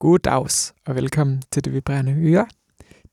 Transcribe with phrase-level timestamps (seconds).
[0.00, 2.46] God dags og velkommen til Det Vibrerende Øre.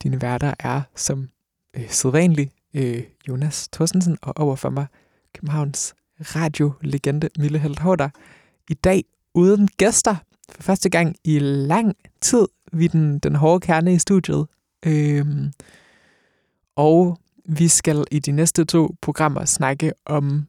[0.04, 1.30] Dine værter er som
[1.78, 4.88] øh, sædvanligt øh, Jonas Thorsensen og overfor mig
[5.34, 8.12] Københavns radiolegende Mille Heldt
[8.70, 9.04] I dag
[9.34, 10.16] uden gæster
[10.52, 14.48] for første gang i lang tid vi den, den hårde kerne i studiet.
[14.86, 15.52] Øhm,
[16.76, 20.48] og vi skal i de næste to programmer snakke om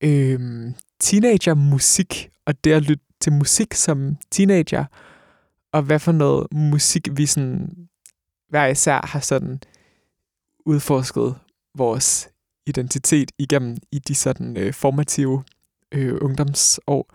[0.00, 4.84] øhm, teenagermusik og det at lytte til musik som teenager
[5.74, 7.88] og hvad for noget musik vi sådan
[8.48, 9.60] hver især har sådan
[10.66, 11.34] udforsket
[11.76, 12.28] vores
[12.66, 15.44] identitet igennem i de sådan øh, formative
[15.92, 17.10] øh, ungdomsår.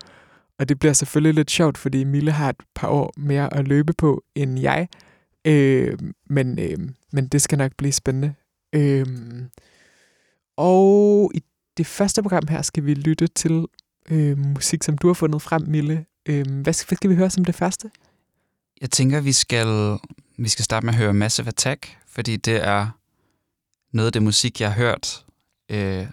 [0.58, 3.92] Og det bliver selvfølgelig lidt sjovt, fordi Mille har et par år mere at løbe
[3.92, 4.88] på end jeg.
[5.44, 6.78] Øh, men, øh,
[7.12, 8.34] men det skal nok blive spændende.
[8.72, 9.06] Øh,
[10.56, 11.42] og i
[11.76, 13.66] det første program her skal vi lytte til
[14.10, 16.06] øh, musik, som du har fundet frem, Mille.
[16.28, 17.90] Øh, hvad, hvad skal vi høre som det første?
[18.80, 19.98] Jeg tænker, vi skal,
[20.38, 22.88] vi skal starte med at høre Massive Attack, fordi det er
[23.92, 25.24] noget af det musik, jeg har hørt,
[25.68, 26.06] øh,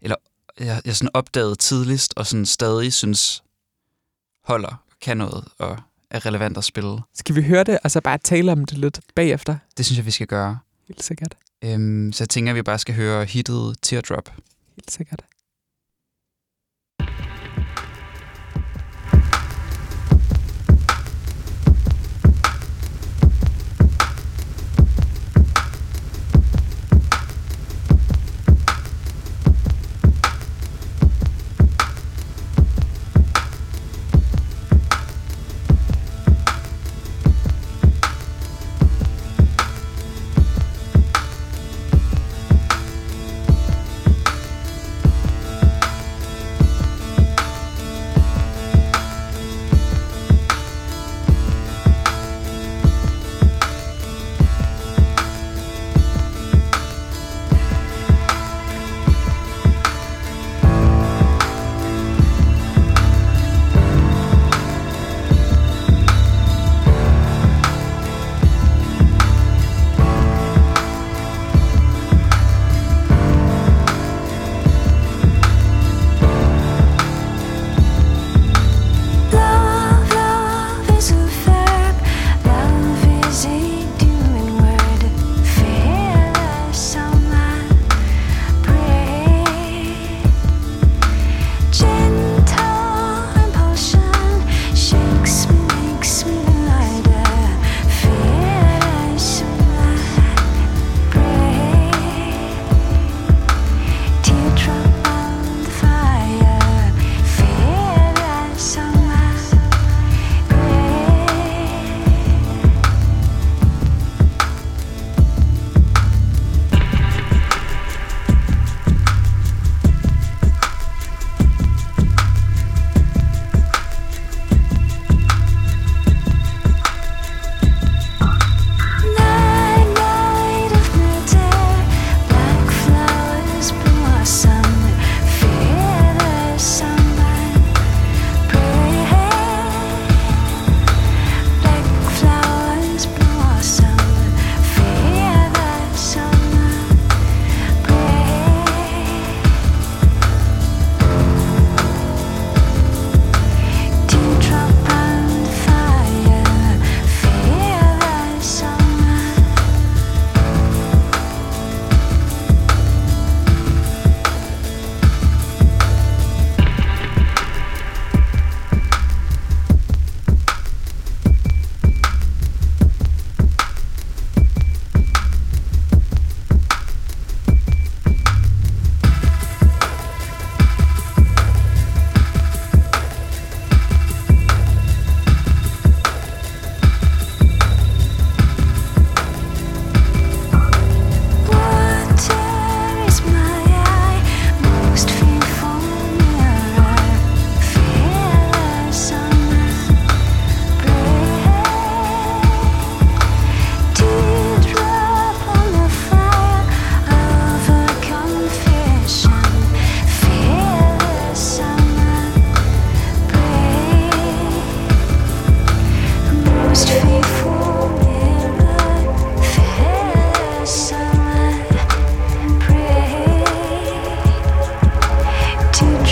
[0.00, 0.16] eller
[0.60, 3.42] jeg, jeg sådan opdaget tidligst, og sådan stadig synes
[4.44, 5.78] holder, kan noget, og
[6.10, 6.98] er relevant at spille.
[7.14, 9.56] Skal vi høre det, og så bare tale om det lidt bagefter?
[9.76, 10.58] Det synes jeg, vi skal gøre.
[10.88, 11.36] Helt sikkert.
[11.64, 14.30] Øhm, så jeg tænker, at vi bare skal høre hittet Teardrop.
[14.76, 15.24] Helt sikkert.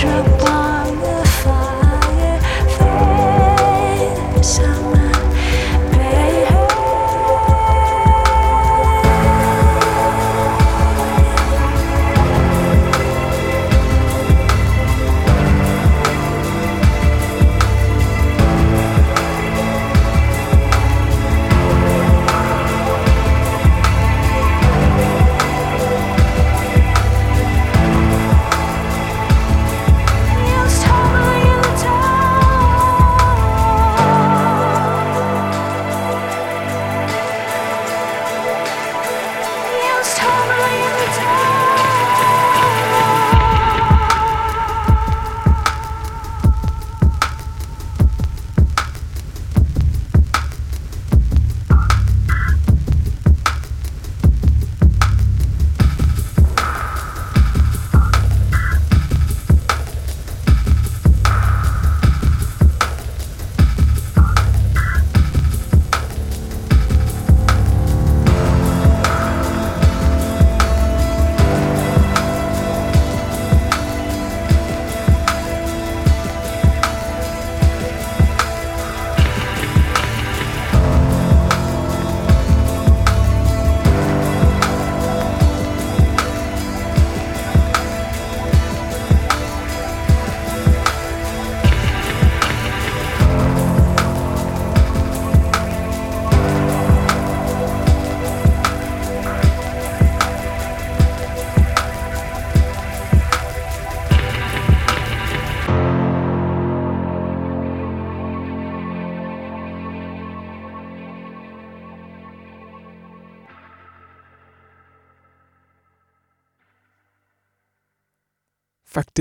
[0.02, 0.31] control.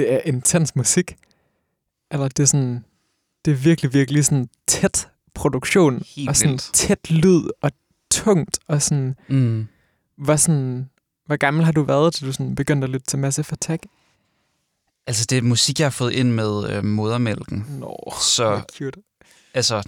[0.02, 1.16] Det er intens musik.
[2.12, 2.86] Eller det er sådan,
[3.46, 6.70] det er virkelig, virkelig sådan tæt produktion, Helt og sådan vildt.
[6.74, 7.72] tæt lyd, og
[8.12, 9.68] tungt, og sådan, Mm.
[10.18, 10.90] hvor sådan,
[11.26, 13.84] hvor gammel har du været, til du sådan begyndte at lytte til Massive Attack?
[15.08, 17.66] Altså, det er musik, jeg har fået ind med øh, modermælken.
[17.70, 19.02] Nå, Så cute.
[19.54, 19.84] altså,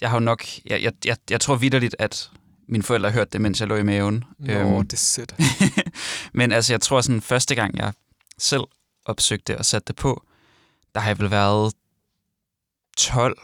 [0.00, 0.44] jeg har jo nok...
[0.66, 2.30] Jeg, jeg, jeg, jeg tror vidderligt, at
[2.68, 4.24] mine forældre hørte det, mens jeg lå i maven.
[4.38, 5.34] Nå, Øhm, det er sødt.
[6.38, 7.92] Men altså, jeg tror sådan, første gang, jeg
[8.38, 8.62] selv
[9.04, 10.22] opsøgte og satte det på,
[10.94, 11.72] der har jeg vel været
[12.96, 13.38] 12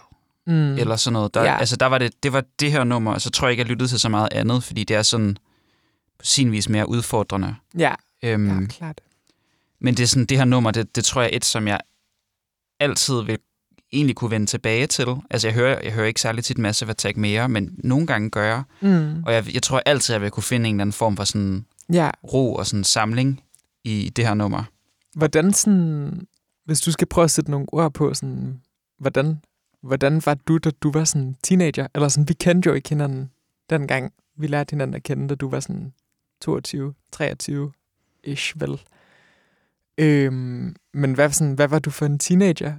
[0.49, 0.75] Mm.
[0.79, 1.35] eller sådan noget.
[1.35, 1.59] Der, Ja.
[1.59, 3.69] Altså, der var det, det var det her nummer, og så tror jeg ikke, jeg
[3.69, 5.37] lyttede til så meget andet, fordi det er sådan
[6.19, 7.57] på sin vis mere udfordrende.
[7.79, 9.01] Ja, Øhm, ja, klart.
[9.81, 11.81] Men det er sådan, det her nummer, det, det tror jeg er et, som jeg
[12.81, 13.39] altid vil
[13.93, 15.07] egentlig kunne vende tilbage til.
[15.31, 18.45] Altså, jeg hører, jeg hører ikke særlig tit Massive Attack mere, men nogle gange gør
[18.45, 18.63] jeg.
[18.81, 19.23] Mm.
[19.27, 21.67] Og jeg, jeg tror altid, jeg vil kunne finde en eller anden form for sådan
[21.93, 23.43] Ja, ro og sådan samling
[23.85, 24.65] i det her nummer
[25.17, 26.27] hvordan sådan,
[26.65, 28.63] hvis du skal prøve at sætte nogle ord på, sådan,
[28.99, 29.41] hvordan,
[29.83, 31.87] hvordan var du, da du var sådan teenager?
[31.95, 33.31] Eller sådan, vi kendte jo ikke hinanden
[33.71, 34.13] dengang.
[34.39, 35.93] Vi lærte hinanden at kende, da du var sådan
[36.43, 38.81] 22, 23-ish, vel?
[39.99, 42.75] Øhm, men hvad, sådan, hvad var du for en teenager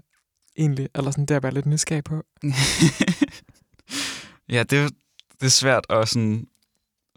[0.57, 0.89] egentlig?
[0.95, 2.23] Eller sådan, der er bare lidt nysgerrig på.
[4.49, 4.89] ja, det, er-
[5.39, 6.47] det er svært at sådan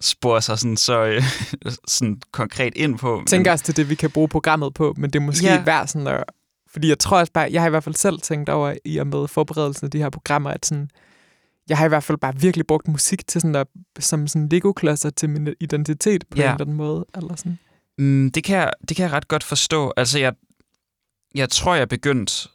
[0.00, 1.22] spore sig sådan, så øh,
[1.88, 3.22] sådan konkret ind på.
[3.26, 5.62] Tænker også, det er det, vi kan bruge programmet på, men det er måske ja.
[5.64, 6.24] Værd sådan at...
[6.72, 9.06] Fordi jeg tror også bare, jeg har i hvert fald selv tænkt over i og
[9.06, 10.90] med forberedelsen af de her programmer, at sådan,
[11.68, 13.66] jeg har i hvert fald bare virkelig brugt musik til sådan at,
[13.98, 16.38] som sådan Lego-klodser til min identitet på.
[16.38, 16.42] Ja.
[16.42, 17.06] en eller anden måde.
[17.16, 17.58] Eller sådan.
[17.98, 19.92] Mm, det, kan jeg, det kan jeg ret godt forstå.
[19.96, 20.32] Altså, jeg,
[21.34, 22.48] jeg tror, jeg begyndte...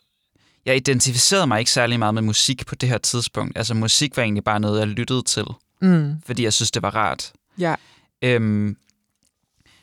[0.66, 3.58] Jeg identificerede mig ikke særlig meget med musik på det her tidspunkt.
[3.58, 5.46] Altså, musik var egentlig bare noget, jeg lyttede til,
[5.82, 6.15] Mm.
[6.25, 7.34] fordi jeg synes, det var rart.
[7.60, 7.75] Ja.
[8.22, 8.77] Øhm,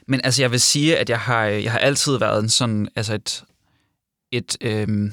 [0.06, 3.14] men altså, jeg vil sige, at jeg har, jeg har altid været en sådan, altså
[3.14, 3.44] et,
[4.30, 5.12] et øhm,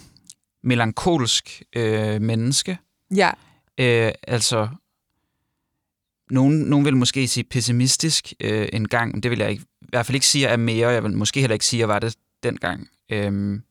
[0.64, 2.78] melankolsk øh, menneske.
[3.16, 3.32] Ja.
[3.78, 4.68] Øh, altså,
[6.30, 9.86] nogen, nogen vil måske sige pessimistisk øh, en gang, men det vil jeg ikke, i
[9.90, 10.90] hvert fald ikke sige, at jeg er mere.
[10.90, 12.90] Jeg vil måske heller ikke sige, at jeg var det dengang.
[13.10, 13.64] Øhm,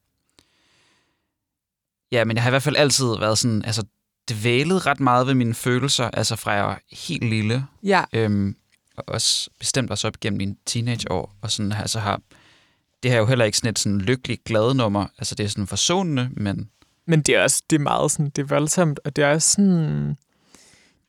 [2.12, 3.84] ja, men jeg har i hvert fald altid været sådan, altså
[4.30, 7.66] dvælet ret meget ved mine følelser, altså fra jeg var helt lille.
[7.82, 8.04] Ja.
[8.12, 8.56] Øhm,
[8.96, 11.36] og også bestemt også op gennem mine teenageår.
[11.42, 12.20] Og sådan, altså har,
[13.02, 15.06] det her er jo heller ikke sådan et sådan lykkeligt glad nummer.
[15.18, 16.70] Altså det er sådan forsonende, men
[17.06, 19.50] Men det er også det er meget sådan, det er voldsomt, og det er også
[19.50, 20.16] sådan,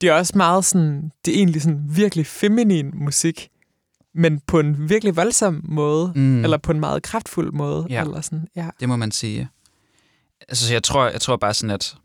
[0.02, 3.50] det er også meget sådan, det er egentlig sådan virkelig feminin musik,
[4.14, 6.44] men på en virkelig voldsom måde, mm.
[6.44, 8.02] eller på en meget kraftfuld måde, Ja.
[8.02, 8.70] eller sådan, ja.
[8.80, 9.50] Det må man sige.
[10.50, 11.96] Altså, så jeg tror, jeg tror bare sådan, at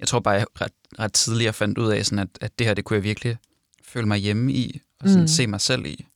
[0.00, 2.74] jeg tror bare, jeg ret, ret tidligere fandt ud af, sådan at, at det her,
[2.74, 3.36] det kunne jeg virkelig
[3.84, 5.28] føle mig hjemme i, og sådan Mm.
[5.28, 6.06] se mig selv i.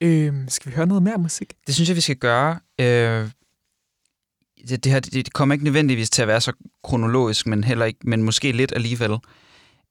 [0.00, 1.52] Øhm, skal vi høre noget mere musik?
[1.66, 2.60] Det synes jeg, vi skal gøre.
[2.80, 3.30] Øh,
[4.68, 6.52] det, det her det, det kommer ikke nødvendigvis til at være så
[6.84, 9.18] kronologisk, men heller ikke, men måske lidt alligevel.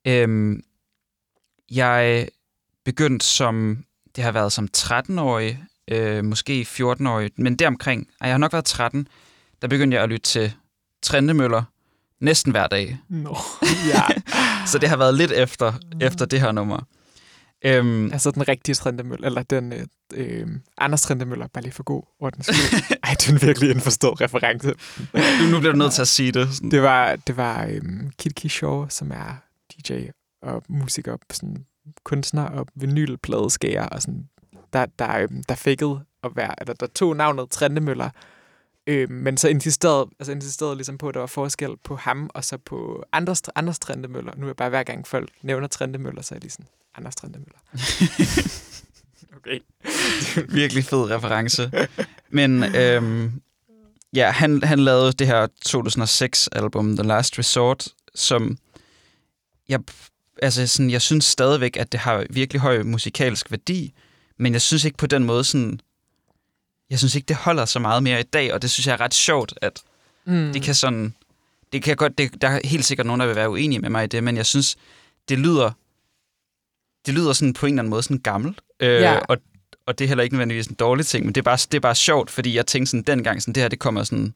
[0.08, 0.60] Øh,
[1.72, 2.28] jeg
[2.86, 3.84] begyndte som,
[4.16, 9.08] det har været som 13-årig, øh, måske 14-årig, men deromkring, jeg har nok været 13,
[9.62, 10.54] der begyndte jeg at lytte til
[11.01, 11.63] Trendemøller
[12.20, 12.98] næsten hver dag.
[13.10, 13.38] Nå,
[13.94, 14.03] ja.
[14.65, 16.79] Så det har været lidt efter, efter det her nummer.
[17.65, 22.03] Øhm, altså den rigtige Trindemøller, eller den øh, øh, Anders Trindemøller, bare lige for god
[22.20, 22.82] ordens skyld.
[23.03, 24.68] Ej, det er en virkelig indforstået reference.
[25.41, 26.56] nu, nu bliver du nødt til at sige det.
[26.56, 26.72] Sådan.
[26.72, 29.94] Det var, det var øhm, Kid Kishore, som er DJ
[30.41, 31.65] og musiker, sådan
[32.03, 34.24] kunstner og vinylpladeskærer, og sådan,
[34.74, 38.10] der, der, øhm, der fakede at være, eller der tog navnet Trendemøller,
[38.89, 42.46] Øh, men så insisterede, altså insisterede ligesom på, at der var forskel på ham, og
[42.46, 44.34] så på Anders, Anders Trendemøller.
[44.38, 46.65] Nu er det bare hver gang folk nævner Trendemøller, så er de sådan,
[46.96, 47.60] Anders Trendemøller.
[49.38, 49.60] okay.
[50.50, 51.72] Virkelig fed reference.
[52.29, 53.41] Men øhm,
[54.13, 58.58] ja, han, han lavede det her 2006-album, The Last Resort, som
[59.69, 59.79] jeg,
[60.41, 63.93] altså sådan, jeg synes stadigvæk, at det har virkelig høj musikalsk værdi,
[64.38, 65.79] men jeg synes ikke på den måde sådan,
[66.89, 69.00] jeg synes ikke, det holder så meget mere i dag, og det synes jeg er
[69.01, 69.81] ret sjovt, at
[70.25, 70.53] Mm.
[70.53, 71.13] det kan sådan,
[71.74, 74.03] det kan godt, det, der er helt sikkert nogen, der vil være uenige med mig
[74.03, 74.75] i det, men jeg synes,
[75.29, 75.72] det lyder,
[77.05, 79.17] det lyder sådan på en eller anden måde sådan gammelt, øh, Ja.
[79.19, 79.38] og,
[79.86, 81.79] og det er heller ikke nødvendigvis en dårlig ting, men det er bare, det er
[81.79, 84.34] bare sjovt, fordi jeg tænkte sådan dengang, sådan, det her, det kommer sådan,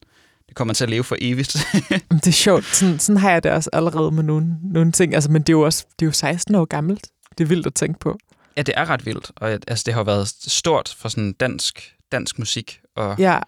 [0.47, 1.57] det kommer til at leve for evigt.
[2.11, 2.65] Det er sjovt.
[2.65, 5.13] Sådan, sådan har jeg det også allerede med nogle, nogle ting.
[5.15, 7.07] Altså, men det er jo også det er jo 16 år gammelt.
[7.37, 8.17] Det er vildt at tænke på.
[8.57, 12.39] ja, det er ret vildt, og altså, det har været stort for sådan dansk, dansk
[12.39, 13.39] musik, og Ja,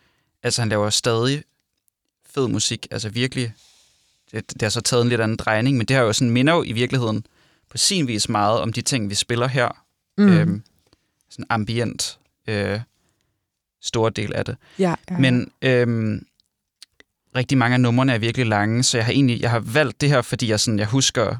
[0.43, 1.43] altså han laver stadig
[2.33, 3.53] fed musik, altså virkelig,
[4.31, 6.53] det, det har så taget en lidt anden drejning, men det har jo sådan minder
[6.53, 7.25] jo i virkeligheden
[7.69, 9.69] på sin vis meget om de ting, vi spiller her.
[10.17, 10.27] mm.
[10.27, 10.63] Øhm,
[11.29, 12.79] sådan ambient, øh,
[13.81, 14.57] store del af det.
[14.79, 15.17] Ja, ja.
[15.17, 16.25] Men øhm,
[17.35, 20.09] rigtig mange af numrene er virkelig lange, så jeg har egentlig jeg har valgt det
[20.09, 21.35] her, fordi jeg, sådan, jeg husker,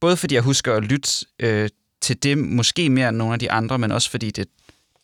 [0.00, 1.68] både fordi jeg husker at lytte øh,
[2.00, 4.48] til det, måske mere end nogle af de andre, men også fordi det,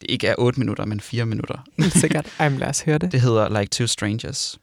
[0.01, 1.65] det ikke er 8 minutter, men 4 minutter.
[2.01, 2.27] Sikkert.
[2.39, 3.13] Ej, men lad os høre det.
[3.13, 4.59] Det hedder Like Two Strangers.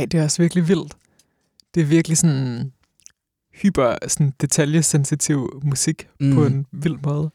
[0.00, 0.96] Ej, det er også virkelig vildt.
[1.74, 2.72] Det er virkelig sådan
[3.54, 6.34] hyper sådan detaljesensitiv musik mm.
[6.34, 7.30] på en vild måde.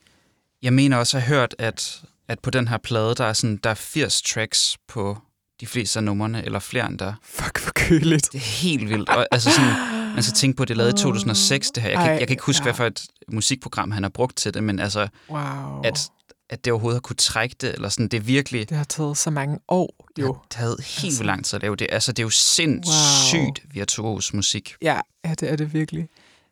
[0.62, 3.60] Jeg mener også at have hørt, at, at på den her plade, der er, sådan,
[3.64, 5.18] der er 80 tracks på
[5.60, 7.14] de fleste af numrene, eller flere end der.
[7.24, 8.32] Fuck, hvor køligt.
[8.32, 9.10] Det er helt vildt.
[9.10, 9.72] Og, altså sådan,
[10.14, 11.90] man skal tænke på, at det er lavet i 2006, det her.
[11.90, 12.64] Jeg kan, Ej, jeg kan ikke huske, ja.
[12.64, 15.82] hvad for et musikprogram han har brugt til det, men altså, wow.
[15.84, 16.10] at,
[16.50, 18.70] at det overhovedet har kunne trække det, eller sådan, det er virkelig...
[18.70, 20.28] Det har taget så mange år, jo.
[20.28, 21.24] Det har taget helt altså.
[21.24, 21.88] lang tid at lave det.
[21.92, 23.72] Altså, det er jo sindssygt wow.
[23.74, 24.76] virtuos musik.
[24.82, 26.10] Ja, ja, det er det virkelig.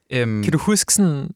[0.10, 1.29] Øhm, kan du huske sådan,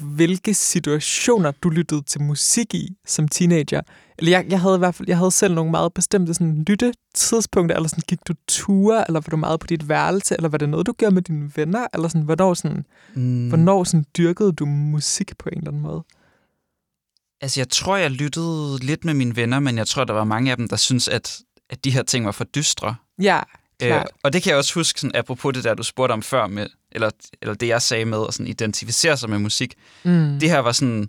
[0.00, 3.80] hvilke situationer du lyttede til musik i som teenager?
[4.18, 7.76] Eller jeg, jeg havde i hvert fald, jeg havde selv nogle meget bestemte sådan, lyttetidspunkter,
[7.76, 10.68] eller sådan, gik du ture, eller var du meget på dit værelse, eller var det
[10.68, 12.84] noget, du gjorde med dine venner, eller sådan, hvornår, sådan,
[13.14, 13.48] mm.
[13.48, 16.02] hvornår sådan, dyrkede du musik på en eller anden måde?
[17.40, 20.50] Altså, jeg tror, jeg lyttede lidt med mine venner, men jeg tror, der var mange
[20.50, 21.38] af dem, der synes at,
[21.70, 22.94] at de her ting var for dystre.
[23.22, 23.40] Ja,
[23.80, 24.06] Klart.
[24.22, 26.66] og det kan jeg også huske, sådan, apropos det der, du spurgte om før, med,
[26.92, 27.10] eller,
[27.42, 29.74] eller det jeg sagde med at sådan, identificere sig med musik.
[30.04, 30.38] Mm.
[30.40, 31.08] Det her var sådan,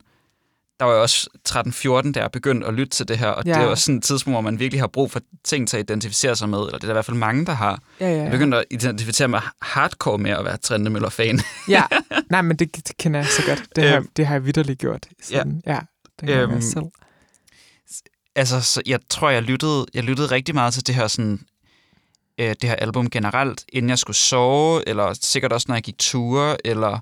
[0.80, 3.54] der var jeg også 13-14, da jeg begyndte at lytte til det her, og Ja.
[3.60, 6.36] det også sådan et tidspunkt, hvor man virkelig har brug for ting til at identificere
[6.36, 7.80] sig med, eller det er der i hvert fald mange, der har.
[8.00, 8.30] ja, ja, Jeg ja.
[8.32, 11.40] begyndte at identificere mig hardcore med at være Trendemøller-fan.
[11.70, 11.84] ja.
[12.30, 13.64] Nej, men det, det kender jeg så godt.
[13.76, 14.10] Det har, Øhm.
[14.18, 15.08] det har jeg vidderligt gjort.
[15.24, 15.74] Sådan, ja.
[15.74, 15.80] ja
[16.22, 16.54] det Øhm.
[16.54, 16.86] jeg selv.
[18.36, 21.40] altså, så jeg tror, jeg lyttede, jeg lyttede rigtig meget til det her sådan,
[22.38, 25.98] øh, det her album generelt, inden jeg skulle sove, eller sikkert også, når jeg gik
[26.00, 27.00] ture, eller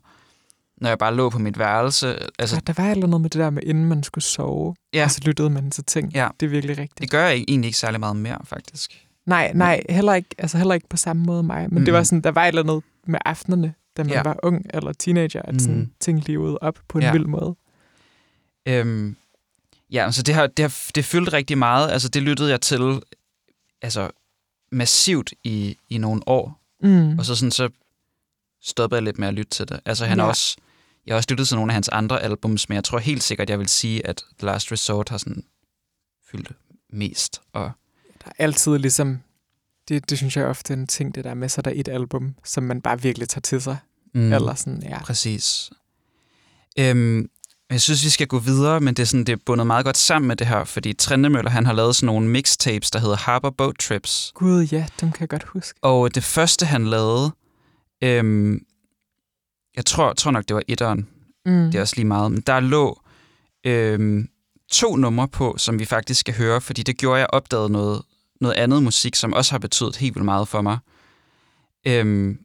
[0.78, 2.20] når jeg bare lå på mit værelse.
[2.40, 5.04] Altså, Ja, der var eller noget med det der med, inden man skulle sove, Ja.
[5.04, 6.12] og så lyttede man til ting.
[6.14, 6.28] Ja.
[6.40, 7.02] Det er virkelig rigtigt.
[7.02, 9.08] det gør jeg egentlig ikke særlig meget mere, faktisk.
[9.26, 11.68] Nej, nej, heller ikke, altså heller ikke på samme måde mig.
[11.70, 11.86] Men mm.
[11.86, 12.06] det var Mhm.
[12.06, 14.24] sådan, der var et eller andet med aftenerne, da man Ja.
[14.24, 15.92] var ung eller teenager, at sådan Mhm.
[16.00, 17.12] ting levede op på en Ja.
[17.12, 17.56] vild måde.
[18.66, 19.16] Øhm,
[19.92, 21.92] ja, så det, har, det, har, det fyldte rigtig meget.
[21.92, 23.02] Altså, det lyttede jeg til
[23.82, 24.10] altså,
[24.72, 26.60] massivt i, i nogle år.
[26.84, 27.20] Mm.
[27.20, 27.70] Og så, sådan, så
[28.62, 29.80] stoppede jeg lidt med at lytte til det.
[29.86, 30.26] Altså, han ja.
[30.26, 30.58] Også,
[31.06, 33.50] jeg har også lyttet til nogle af hans andre albums, men jeg tror helt sikkert,
[33.50, 35.44] jeg vil sige, at The Last Resort har sådan
[36.32, 36.52] fyldt
[36.90, 37.42] mest.
[37.54, 37.72] Og,
[38.24, 39.20] Der er altid ligesom,
[39.88, 41.88] det, det synes jeg ofte er en ting, det der med, så er der et
[41.88, 43.78] album, som man bare virkelig tager til sig.
[44.14, 44.34] Mm.
[44.34, 45.00] Eller sådan, ja.
[45.04, 45.72] Præcis.
[46.80, 47.30] Øhm,
[47.74, 49.98] jeg synes, vi skal gå videre, men det er, sådan, det er bundet meget godt
[49.98, 53.50] sammen med det her, fordi Trendemøller, han har lavet sådan nogle mixtapes, der hedder Harbor
[53.50, 54.32] Boat Trips.
[54.36, 55.80] Gud, ja, dem kan jeg godt huske.
[55.82, 57.32] Og det første, han lavede,
[58.04, 58.66] øhm,
[59.76, 61.08] jeg tror, tror nok, det var etteren,
[61.46, 61.52] Mm.
[61.72, 63.02] det er også lige meget, men der lå
[63.66, 64.30] øhm,
[64.72, 68.02] to numre på, som vi faktisk skal høre, fordi det gjorde, at jeg opdagede noget,
[68.42, 70.78] noget andet musik, som også har betydet helt vildt meget for mig.
[71.88, 72.40] Øhm,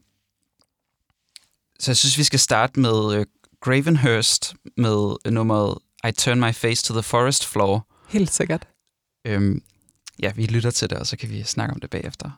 [1.80, 3.26] så jeg synes, vi skal starte med øh,
[3.60, 7.86] Gravenhurst med nummeret I Turn My Face to the Forest Floor.
[8.08, 8.68] Helt sikkert.
[9.26, 9.62] Øhm,
[10.22, 12.30] ja, vi lytter til det, og så kan vi snakke om det bagefter.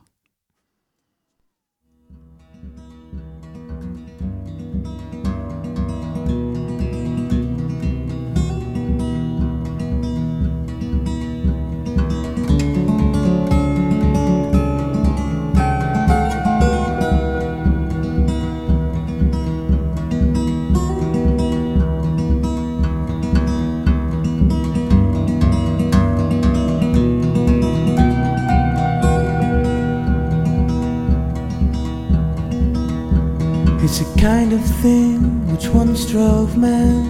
[34.21, 37.07] Kind of thing which once drove men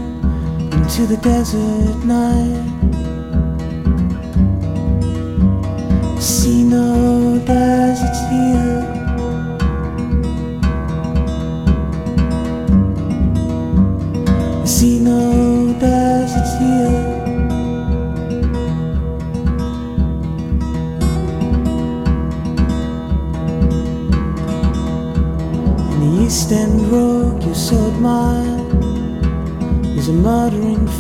[0.73, 2.63] into the desert night.
[6.21, 9.00] See no deserts here.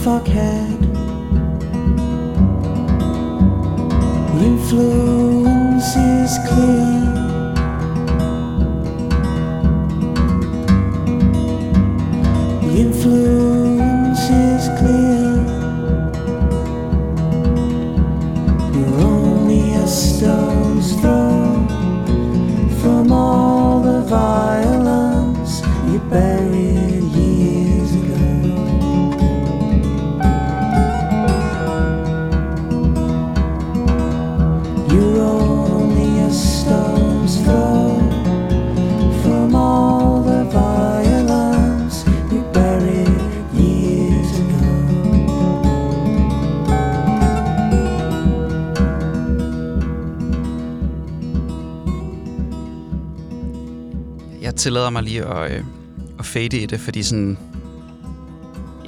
[0.02, 0.69] fuck had
[54.60, 55.64] tillader mig lige at, øh,
[56.18, 57.38] at fade i det, fordi sådan...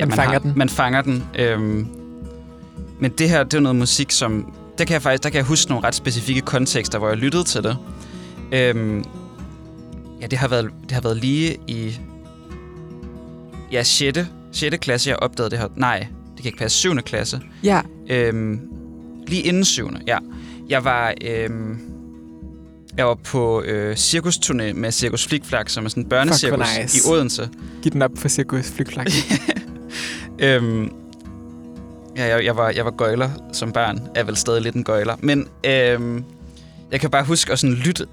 [0.00, 0.52] Man fanger den.
[0.56, 1.24] Man fanger den.
[1.38, 1.86] Øhm,
[3.00, 4.52] men det her, det er noget musik, som...
[4.78, 7.44] Der kan jeg faktisk der kan jeg huske nogle ret specifikke kontekster, hvor jeg lyttede
[7.44, 7.76] til det.
[8.52, 9.04] Øhm,
[10.20, 11.98] ja, det har, været, det har været lige i...
[13.72, 14.18] Ja, 6.
[14.52, 14.76] 6.
[14.80, 15.68] klasse, jeg opdagede det her.
[15.76, 15.98] Nej,
[16.34, 16.78] det kan ikke passe.
[16.78, 16.96] 7.
[16.96, 17.40] klasse.
[17.64, 17.80] Ja,
[18.10, 18.60] Øhm,
[19.26, 20.18] lige inden syvende, ja.
[20.68, 21.78] Jeg var, øhm,
[22.96, 26.98] jeg var på øh, cirkusturné med Cirkus Flikflak, som er sådan en børnecirkus nice.
[26.98, 27.48] i Odense.
[27.82, 29.06] giv den op for Cirkus Flygflak.
[30.38, 30.92] Øhm,
[32.16, 34.00] ja, jeg, jeg, var, jeg var gøjler som barn.
[34.14, 35.16] Jeg er vel stadig lidt en gøjler.
[35.20, 36.24] Men øhm,
[36.90, 38.06] jeg kan bare huske at sådan lytte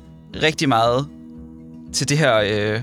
[0.44, 1.08] rigtig meget
[1.94, 2.36] til det her...
[2.36, 2.82] Øh,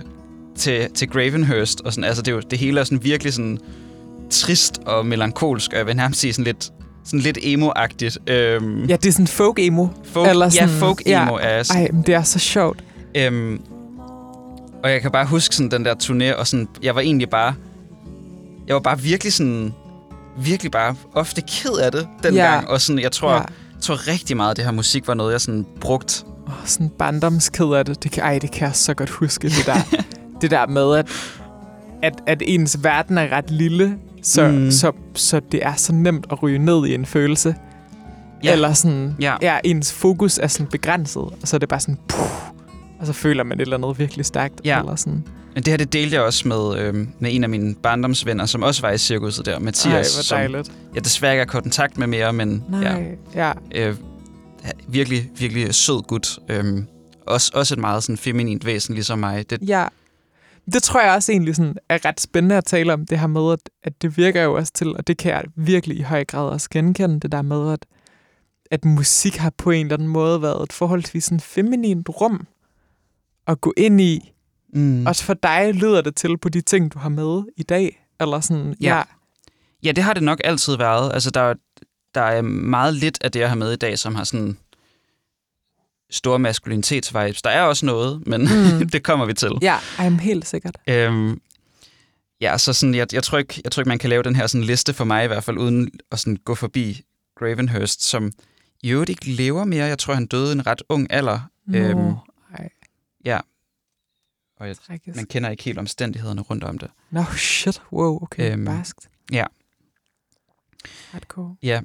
[0.56, 1.80] til, til Gravenhurst.
[1.80, 3.58] Og sådan, altså, det, er jo, det hele er sådan virkelig sådan
[4.30, 6.72] trist og melankolsk, og jeg vil nærmest sige sådan lidt
[7.06, 8.16] sådan lidt emo-agtigt.
[8.32, 9.86] Øhm, Ja, det er sådan folk-emo.
[10.04, 11.44] folk, eller ja, sådan- folk-emo ja.
[11.48, 12.84] er sådan, Ej, men det er så sjovt.
[13.14, 13.60] Øhm,
[14.84, 17.54] og jeg kan bare huske sådan den der turné, og sådan, jeg var egentlig bare,
[18.66, 19.74] jeg var bare virkelig sådan,
[20.38, 22.72] virkelig bare ofte ked af det dengang, Ja.
[22.72, 23.34] og sådan, jeg tror, Ja.
[23.36, 23.40] ja.
[23.74, 26.24] jeg tror rigtig meget, at det her musik var noget, jeg sådan brugt.
[26.46, 28.02] Oh, sådan barndomsked af det.
[28.02, 29.98] det kan, ej, det kan jeg så godt huske, det der,
[30.40, 31.06] det der med, at,
[32.02, 34.70] at, at ens verden er ret lille, så, Mm.
[34.70, 37.54] så, så det er så nemt at ryge ned i en følelse.
[38.44, 38.52] Ja.
[38.52, 39.36] Eller sådan, Ja.
[39.42, 42.20] ja, ens fokus er sådan begrænset, og så er det bare sådan, puh,
[43.00, 44.60] og så føler man et eller andet virkelig stærkt.
[44.64, 44.78] Ja.
[44.80, 45.24] Eller sådan.
[45.54, 48.62] Men det her, det delte jeg også med, øhm, med en af mine barndomsvenner, som
[48.62, 50.72] også var i cirkuset der, Ej, Mathias, hvor som dejligt.
[50.94, 53.52] jeg desværre ikke har kontakt med mere, men ja, Nej, ja.
[53.74, 53.96] øh,
[54.88, 56.38] virkelig, virkelig sød gut.
[56.48, 56.86] Øhm,
[57.26, 59.50] også, også et meget sådan feminint væsen, ligesom mig.
[59.50, 59.84] Det, Ja.
[60.72, 63.52] Det tror jeg også egentlig sådan, er ret spændende at tale om, det her med,
[63.52, 66.48] at, at det virker jo også til, og det kan jeg virkelig i høj grad
[66.48, 67.86] også genkende, det der med, at,
[68.70, 72.46] at musik har på en eller anden måde været et forholdsvis sådan feminint rum
[73.46, 74.32] at gå ind i.
[74.74, 75.06] mm.
[75.06, 78.06] Også for dig lyder det til på de ting, du har med i dag.
[78.20, 78.96] Eller sådan, Ja.
[78.96, 79.02] ja.
[79.82, 81.12] Ja, det har det nok altid været.
[81.14, 81.54] Altså, der, er-
[82.14, 84.58] der er meget lidt af det, jeg har med i dag, som har sådan
[86.10, 87.42] store maskulinitetsvibes.
[87.42, 88.88] Der er også noget, men Mm.
[88.92, 89.50] det kommer vi til.
[89.62, 90.76] Ja, I'm helt sikkert.
[90.86, 91.40] Øhm,
[92.40, 94.46] ja, så sådan, jeg, jeg, tror ikke, jeg tror ikke, man kan lave den her
[94.46, 97.02] sådan liste for mig i hvert fald, uden at sådan gå forbi
[97.38, 98.32] Gravenhurst, som
[98.82, 99.84] i øvrigt ikke lever mere.
[99.86, 101.40] Jeg tror, han døde i en ret ung alder.
[101.66, 102.14] Nå, Øhm,
[102.58, 102.68] ej,
[103.24, 103.40] ja,
[104.60, 104.76] og jeg,
[105.14, 106.90] man kender ikke helt omstændighederne rundt om det.
[107.10, 107.82] Nå, shit.
[107.92, 108.52] Wow, okay.
[108.52, 109.08] Øhm, Barskt.
[109.32, 109.44] ja.
[111.10, 111.56] Hardcore.
[111.62, 111.80] Ja,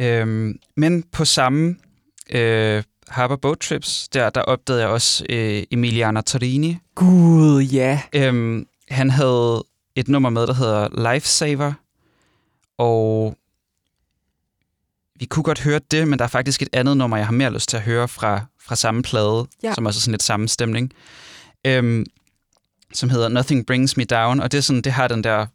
[0.00, 1.76] øhm, men på samme
[2.30, 6.78] øh, Harbour Boat Trips, der, der opdagede jeg også øh, Emiliano Torini.
[6.94, 8.02] Gud, ja.
[8.12, 9.64] Øhm, han havde
[9.96, 11.72] et nummer med, der hedder Lifesaver,
[12.78, 13.36] og
[15.20, 17.52] vi kunne godt høre det, men der er faktisk et andet nummer, jeg har mere
[17.52, 19.74] lyst til at høre fra, fra samme plade, Ja.
[19.74, 20.92] som også er sådan lidt samme stemning,
[21.66, 22.04] øhm,
[22.92, 25.46] som hedder Nothing Brings Me Down, og det er sådan, det har den der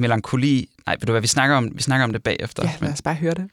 [0.00, 0.68] melankoli.
[0.86, 2.62] Nej, ved du hvad, vi snakker om, vi snakker om det bagefter.
[2.62, 3.50] Ja, lad os bare høre det.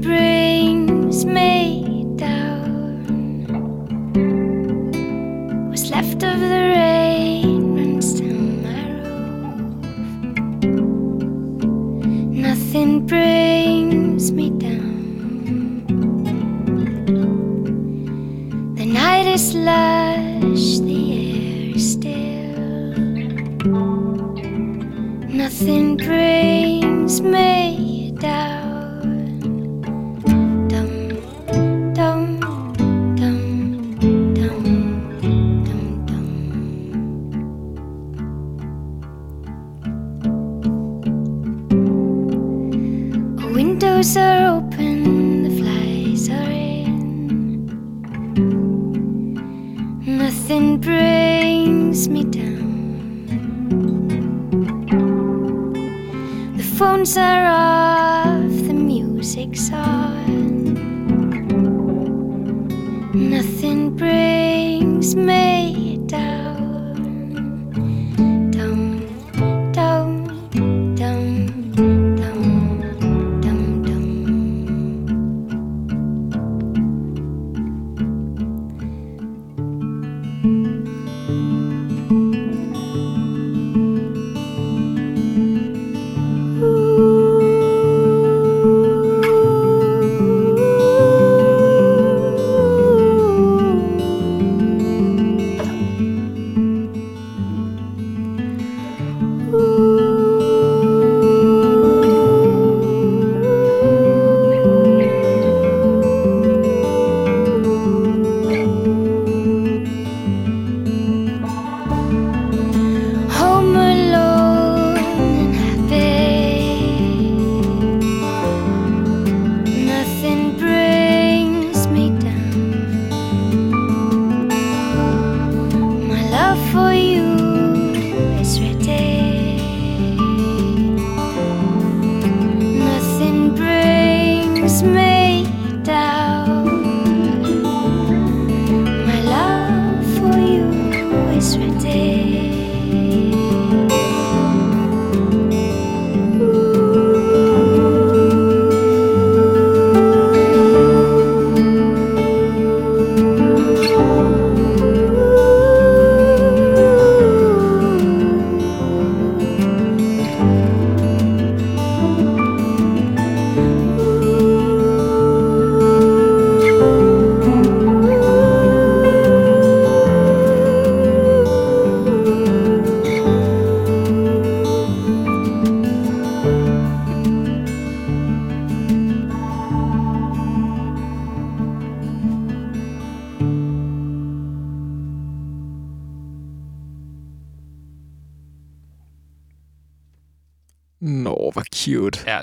[0.00, 1.81] Brings me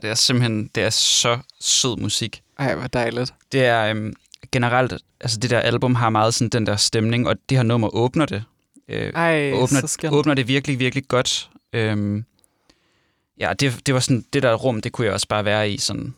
[0.10, 2.42] det er simpelthen det er så sød musik.
[2.60, 3.34] Ej, hvor dejligt.
[3.52, 4.14] Det er øhm,
[4.52, 7.96] generelt, altså det der album har meget sådan den der stemning, og det her nummer
[7.96, 8.44] åbner det.
[8.88, 10.14] Øh, Ej, åbner, så skønt.
[10.14, 11.50] åbner det virkelig, virkelig godt.
[11.74, 12.26] Øhm,
[13.40, 15.78] ja, det, det var sådan, det der rum, det kunne jeg også bare være i
[15.78, 16.14] sådan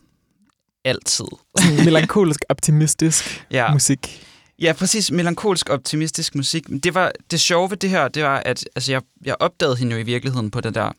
[0.84, 1.24] altid.
[1.58, 4.26] Sådan melankolisk, optimistisk Ja, musik.
[4.58, 5.10] ja præcis.
[5.10, 6.66] Melankolsk, optimistisk musik.
[6.84, 9.92] Det var det sjove ved det her, det var, at altså, jeg, jeg opdagede hende
[9.92, 10.92] jo i virkeligheden på den der,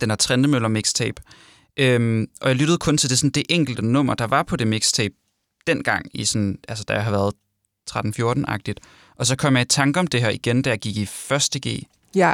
[0.00, 1.22] den der Trendemøller mixtape.
[1.78, 4.66] Øhm, og jeg lyttede kun til det, sådan, det enkelte nummer, der var på det
[4.66, 5.14] mixtape
[5.66, 7.34] dengang, i sådan, altså, da jeg har været
[7.90, 8.78] 13-14-agtigt.
[9.16, 11.10] Og så kom jeg i tanke om det her igen, da jeg gik i 1.
[11.66, 11.82] G.
[12.14, 12.32] Ja,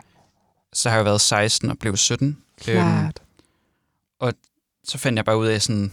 [0.73, 2.27] Så har jeg været 16 og blev 17.
[2.29, 3.23] Øhm, klart.
[4.85, 5.93] så fandt jeg bare ud af sådan,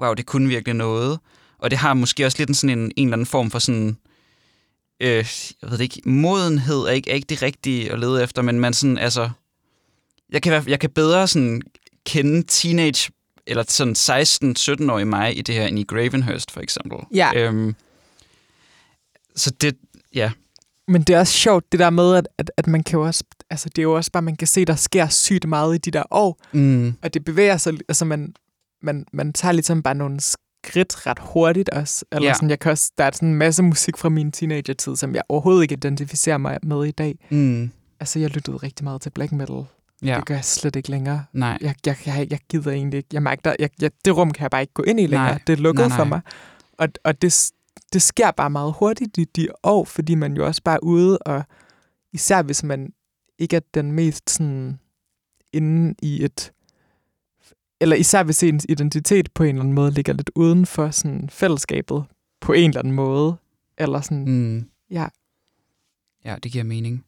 [0.00, 1.18] wow, det kunne virkelig noget.
[1.58, 3.98] Og det har måske også lidt en, sådan en, en eller anden form for sådan,
[5.00, 5.26] øh,
[5.62, 8.60] jeg ved det ikke, modenhed er ikke, er ikke det rigtige at lede efter, men
[8.60, 9.30] man sådan, altså,
[10.30, 11.62] jeg kan, jeg kan bedre sådan
[12.06, 13.10] kende teenage,
[13.46, 16.98] eller sådan 16-17-årige mig i det her, end i Gravenhurst for eksempel.
[17.14, 17.30] Ja.
[17.34, 17.74] Øhm,
[19.36, 19.76] så det,
[20.14, 20.32] ja,
[20.88, 23.24] Men det er også sjovt, det der med, at, at, at man kan jo også,
[23.50, 25.90] altså det er jo også bare, man kan se, der sker sygt meget i de
[25.90, 28.34] der år, mm, og det bevæger sig, altså man,
[28.82, 32.04] man, man tager ligesom bare nogle skridt ret hurtigt også.
[32.12, 32.34] Eller Ja.
[32.34, 35.22] sådan, jeg kan også, der er sådan en masse musik fra min teenagertid, som jeg
[35.28, 37.14] overhovedet ikke identificerer mig med i dag.
[37.30, 39.64] mm, Altså, jeg lyttede rigtig meget til black metal.
[40.04, 41.24] Ja, Det gør jeg slet ikke længere.
[41.32, 43.08] nej, Jeg, jeg, jeg, jeg gider egentlig ikke.
[43.12, 45.30] Jeg mærker, jeg, jeg, det rum kan jeg bare ikke gå ind i længere.
[45.30, 45.40] Nej.
[45.46, 45.96] Det er lukket Nej, nej.
[45.96, 46.20] for mig.
[46.78, 47.52] Og, og det,
[47.92, 51.18] det sker bare meget hurtigt i de år, fordi man jo også bare er ude,
[51.18, 51.44] og
[52.12, 52.92] især hvis man
[53.38, 54.78] ikke er den mest sådan
[55.52, 56.52] inde i et
[57.80, 61.28] eller især hvis ens identitet på en eller anden måde ligger lidt uden for sådan
[61.30, 62.04] fællesskabet
[62.40, 63.36] på en eller anden måde.
[63.78, 64.68] Eller sådan, mm.
[64.90, 65.06] ja,
[66.24, 67.04] Ja, det giver mening.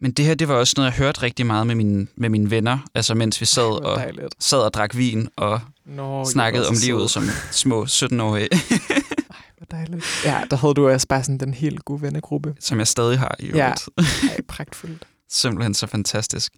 [0.00, 2.50] Men det her, det var også noget, jeg hørte rigtig meget med mine, med mine
[2.50, 4.02] venner, altså mens vi sad og,
[4.38, 8.48] sad og drak vin og Nå, snakkede om livet som små 17-årige,
[9.56, 10.04] Hvor dejligt.
[10.24, 12.54] Ja, der havde du også bare sådan den helt gode vennegruppe.
[12.60, 13.88] som jeg stadig har i øvrigt.
[13.98, 14.02] Ja.
[14.28, 15.04] Ej, pragtfuldt.
[15.30, 16.52] Simpelthen så fantastisk.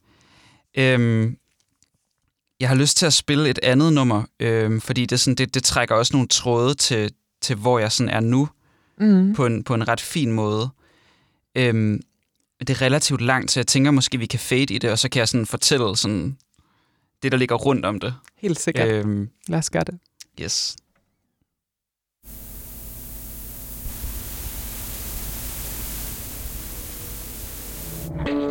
[0.78, 1.36] Øhm,
[2.60, 5.64] jeg har lyst til at spille et andet nummer, øhm, fordi det, sådan, det, det
[5.64, 7.10] trækker også nogle tråde til,
[7.42, 8.48] til hvor jeg sådan er nu,
[9.00, 9.34] Mm.
[9.34, 10.68] på en, på en ret fin måde.
[11.54, 12.00] Øhm,
[12.60, 15.08] det er relativt langt, så jeg tænker måske, vi kan fade i det, og så
[15.08, 16.36] kan jeg sådan fortælle sådan,
[17.22, 18.14] det, der ligger rundt om det.
[18.36, 18.88] Helt sikkert.
[18.88, 18.98] Øh.
[18.98, 19.98] Øhm, Lad os gøre det.
[20.40, 20.76] yes.
[28.26, 28.49] Thank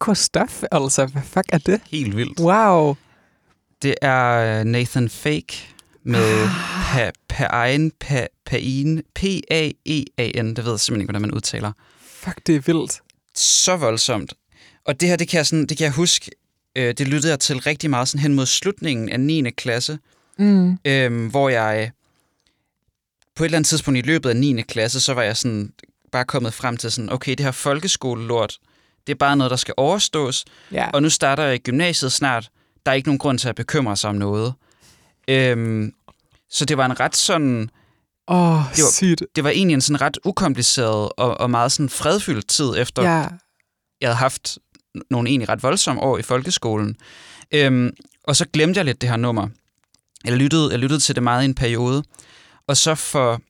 [0.00, 1.06] Hardcore stuff, altså.
[1.06, 1.80] Hvad fuck er det?
[1.90, 2.40] Helt vildt.
[2.40, 2.96] Wow.
[3.82, 5.66] Det er øh, Nathan Fake
[6.02, 6.48] med
[6.80, 10.56] pa, Pain, pa, Pain, P-A-E-A-N.
[10.56, 11.72] Det ved jeg simpelthen ikke, hvordan man udtaler.
[12.06, 13.00] Fuck, det er vildt.
[13.34, 14.34] Så voldsomt.
[14.84, 16.30] Og det her, det kan jeg, sådan, det kan jeg huske,
[16.76, 19.50] øh, det lyttede jeg til rigtig meget sådan hen mod slutningen af 9.
[19.50, 19.98] klasse,
[20.38, 20.78] Mm.
[20.84, 21.90] øh, hvor jeg
[23.36, 24.62] på et eller andet tidspunkt i løbet af 9.
[24.62, 25.72] klasse, så var jeg sådan
[26.12, 28.58] bare kommet frem til sådan, okay, det her folkeskolelort,
[29.10, 30.90] det er bare noget, der skal overstås, Ja.
[30.90, 32.50] og nu starter jeg i gymnasiet snart.
[32.86, 34.54] Der er ikke nogen grund til at bekymre sig om noget.
[35.28, 35.92] Øhm,
[36.50, 37.70] så det var en ret sådan,
[38.28, 41.88] Åh, oh, det var- det var egentlig en sådan ret ukompliceret og, og meget sådan
[41.88, 43.08] fredfyldt tid, efter Ja.
[44.00, 44.58] jeg havde haft
[45.10, 46.96] nogle egentlig ret voldsomme år i folkeskolen.
[47.54, 47.90] Øhm,
[48.24, 49.48] og så glemte jeg lidt det her nummer.
[50.24, 52.04] Jeg lyttede, jeg lyttede til det meget i en periode.
[52.66, 53.40] Og så for,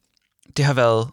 [0.57, 1.09] det har været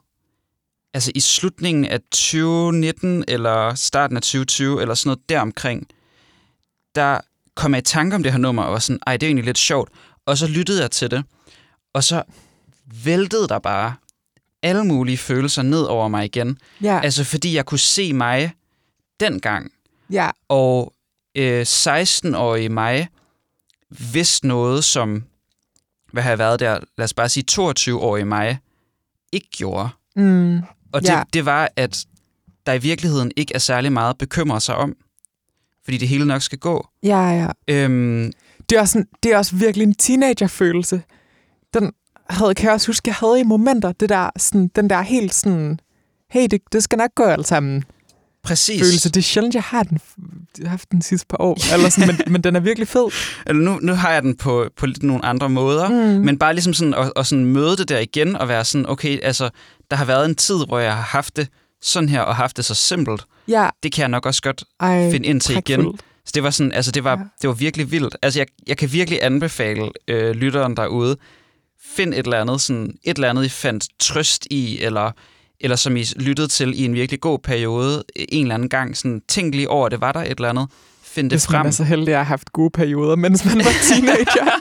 [0.94, 5.88] altså i slutningen af 2019 eller starten af 2020 eller sådan noget deromkring,
[6.96, 7.20] der
[7.56, 9.46] kom jeg i tanke om det her nummer og var sådan, ej, det er egentlig
[9.46, 9.90] lidt sjovt.
[10.26, 11.24] Og så lyttede jeg til det,
[11.94, 12.24] og så
[13.04, 13.96] væltede der bare
[14.62, 16.58] alle mulige følelser ned over mig igen.
[16.82, 17.00] Ja.
[17.04, 18.54] Altså fordi jeg kunne se mig
[19.20, 19.72] dengang,
[20.12, 20.30] ja.
[20.48, 20.94] og
[21.36, 23.08] øh, 16-årige mig
[23.90, 25.24] vidste noget, som,
[26.12, 28.60] hvad har jeg været der, lad os bare sige 22-årige mig,
[29.32, 29.90] ikke gjorde.
[30.16, 30.62] Mm.
[30.92, 31.24] Og det, Ja.
[31.34, 32.06] det var, at
[32.66, 34.96] der i virkeligheden ikke er særlig meget at bekymre sig om,
[35.84, 36.88] fordi det hele nok skal gå.
[37.04, 37.48] Ja, ja.
[37.68, 38.32] Øhm,
[38.70, 41.02] Det er, også sådan, det er også virkelig en teenagerfølelse.
[41.74, 41.92] Den
[42.30, 45.34] havde, kan jeg også huske, jeg havde i momenter, det der, sådan, den der helt
[45.34, 45.80] sådan,
[46.30, 47.84] hey, det, det skal nok gå alt sammen
[48.48, 48.82] præcis.
[48.82, 49.10] følelse.
[49.10, 50.00] Det er sjældent, jeg har den,
[50.58, 53.12] jeg har haft den sidste par år, eller sådan, men, men den er virkelig fed.
[53.46, 55.96] Eller nu, nu har jeg den på, på lidt nogle andre måder, Mm.
[56.26, 59.20] Men bare ligesom sådan at, at sådan møde det der igen og være sådan, okay,
[59.24, 59.50] altså,
[59.92, 61.48] der har været en tid, hvor jeg har haft det
[61.82, 63.22] sådan her og haft det så simpelt.
[63.48, 66.00] Ja, Det kan jeg nok også godt ej, finde ind til igen.
[66.26, 67.24] Så det var sådan, altså det var, ja.
[67.42, 68.18] det var virkelig vildt.
[68.22, 71.18] Altså jeg, jeg kan virkelig anbefale øh, lytteren derude,
[71.86, 75.12] find et eller andet, sådan, et eller andet, I fandt trøst i, eller,
[75.60, 79.22] eller som I lyttede til i en virkelig god periode, en eller anden gang, sådan,
[79.28, 80.68] tænk lige over, det var der et eller andet,
[81.04, 81.68] find det Hvis man frem.
[81.68, 84.52] er så heldig, at har haft gode perioder, mens man var teenager.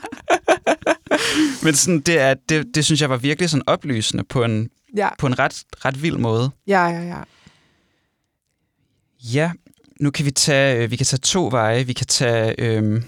[1.65, 5.09] Men sådan, det, er, det, det synes jeg var virkelig sådan oplysende på en, ja,
[5.19, 6.51] på en ret, ret vild måde.
[6.67, 7.23] ja, ja, ja.
[9.35, 9.53] Ja,
[10.01, 11.85] nu kan vi tage, øh, vi kan tage to veje.
[11.85, 13.03] Vi kan tage, øh,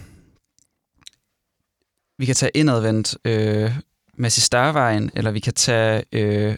[2.19, 3.71] vi kan tage indadvendt øh,
[4.19, 6.57] Massey Star-vejen, eller vi kan tage øh,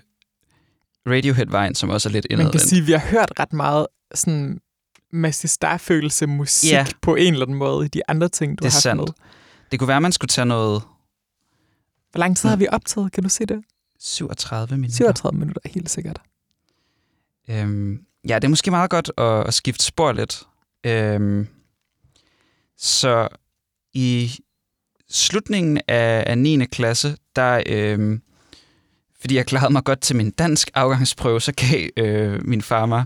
[1.07, 2.68] Radiohead-vejen, som også er lidt Man kan indadvendt.
[2.68, 4.61] sige, at vi har hørt ret meget sådan
[5.12, 6.86] Massey Star-følelse musik Ja.
[7.03, 9.01] på en eller anden måde i de andre ting, du Det er har haft sandt.
[9.01, 9.09] med.
[9.70, 10.82] Det kunne være, at man skulle tage noget
[12.11, 13.12] Hvor lang tid har vi optaget?
[13.12, 13.62] Kan du se det?
[14.01, 14.96] 37 minutter.
[14.96, 16.20] 37 minutter, helt sikkert.
[17.48, 17.98] Øhm,
[18.28, 20.42] ja, det er måske meget godt at, at skifte spor lidt.
[20.86, 21.46] Øhm,
[22.76, 23.28] så
[23.92, 24.30] i
[25.11, 26.64] slutningen af, af 9.
[26.64, 28.22] klasse, der, øhm,
[29.21, 33.05] fordi jeg klarede mig godt til min dansk afgangsprøve, så gav øh, min far mig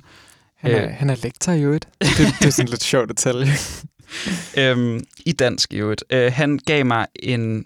[0.54, 0.90] Han er, Øh.
[0.90, 1.88] han er lektor i øvrigt.
[2.00, 2.10] Det,
[2.40, 3.52] det er sådan lidt sjovt detalje.
[4.58, 6.04] øhm, i dansk i øvrigt.
[6.10, 7.64] Øh, han gav mig en...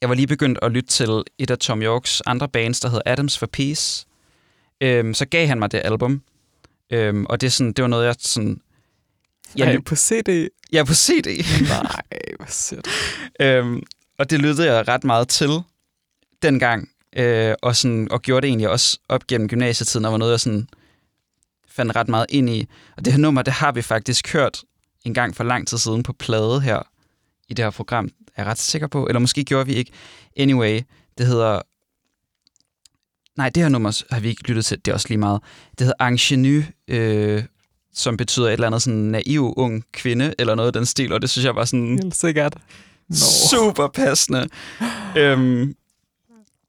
[0.00, 3.00] Jeg var lige begyndt at lytte til et af Tom Yorks andre bands, der hed
[3.06, 4.06] Adams for Peace.
[4.80, 6.22] Øhm, så gav han mig det album.
[6.92, 8.60] Øhm, og det, er sådan, det var noget, jeg sådan...
[9.56, 10.48] Jeg, Ej, på CD?
[10.72, 11.26] jeg er på CD.
[11.68, 12.02] Nej,
[12.36, 12.88] hvor sødt.
[13.40, 13.82] øhm,
[14.18, 15.50] og det lyttede jeg ret meget til
[16.42, 16.88] dengang.
[17.16, 20.40] Øh, og, sådan, og gjorde det egentlig også op gennem gymnasietiden, og var noget, jeg
[20.40, 20.68] sådan
[21.68, 22.66] fandt ret meget ind i.
[22.96, 24.62] Og det her nummer, det har vi faktisk hørt
[25.04, 26.82] en gang for lang tid siden på plade her
[27.48, 29.06] i det her program, er jeg ret sikker på.
[29.06, 29.92] Eller måske gjorde vi ikke.
[30.36, 30.80] Anyway,
[31.18, 31.60] det hedder...
[33.36, 35.40] Nej, det her nummer har vi ikke lyttet til, det er også lige meget.
[35.78, 37.44] Det hedder Ingenu, øh,
[37.94, 41.22] som betyder et eller andet sådan naiv ung kvinde, eller noget af den stil, og
[41.22, 42.54] det synes jeg var sådan Helt sikkert.
[43.08, 43.16] Nå.
[43.50, 44.48] super passende.
[45.16, 45.74] øhm,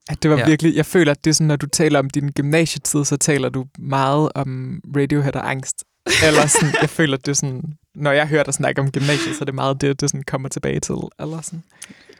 [0.10, 0.42] At det var Ja.
[0.44, 0.48] ja.
[0.50, 3.50] virkelig, jeg føler, at det er sådan, når du taler om din gymnasietid, så taler
[3.50, 5.84] du meget om Radiohead og angst.
[6.24, 7.64] Eller sådan, jeg føler, at det er sådan,
[7.96, 10.50] når jeg hører dig snakke om gymnasiet, så er det meget det, det sådan kommer
[10.50, 10.96] tilbage til.
[11.20, 11.64] Eller sådan.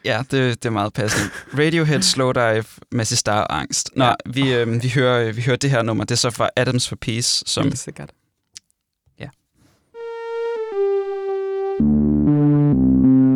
[0.04, 1.30] ja, det, det er meget passende.
[1.58, 3.90] Radiohead, Slowdive, Massey Star og Angst.
[3.96, 4.14] Nå, Ja.
[4.26, 6.04] vi, øhm, vi, hører, vi hører det her nummer.
[6.04, 8.10] Det er så fra Adams for Peace, som Helt sikkert.
[11.80, 13.27] Thank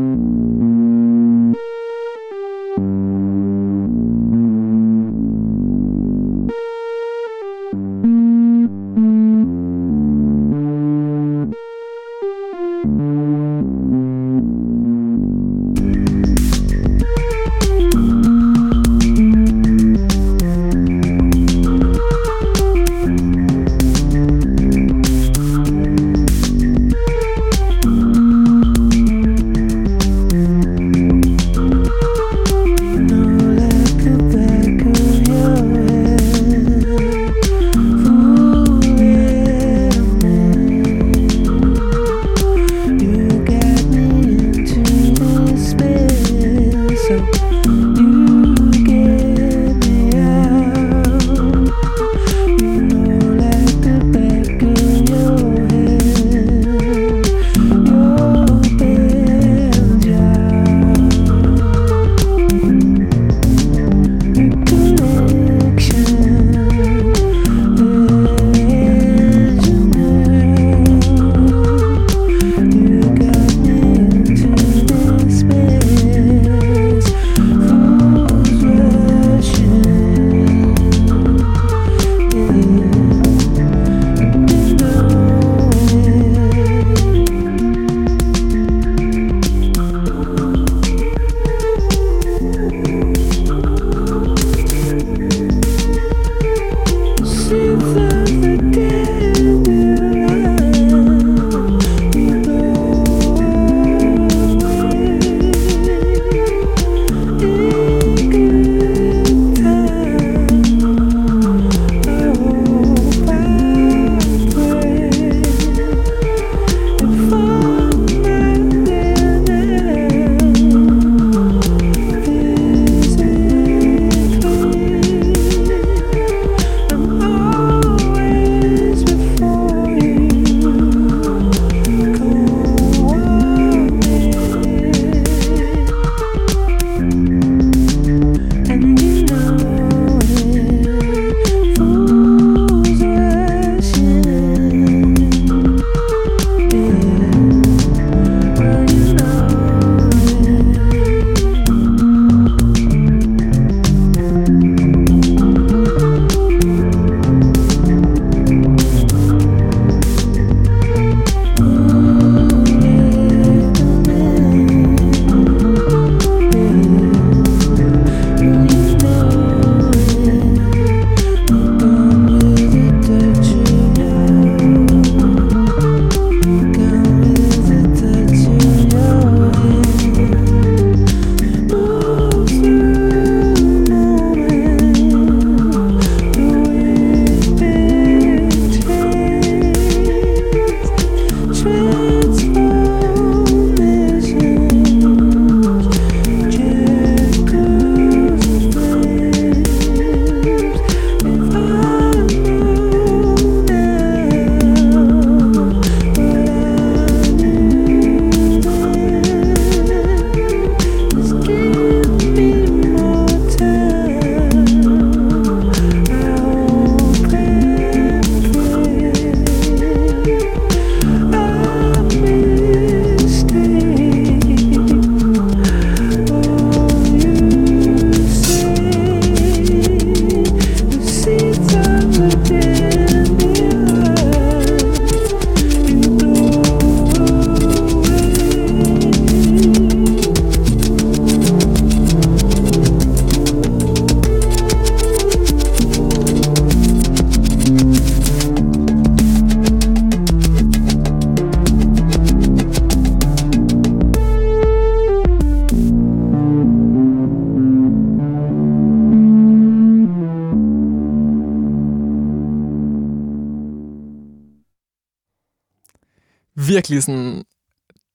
[266.82, 267.44] virkelig sådan...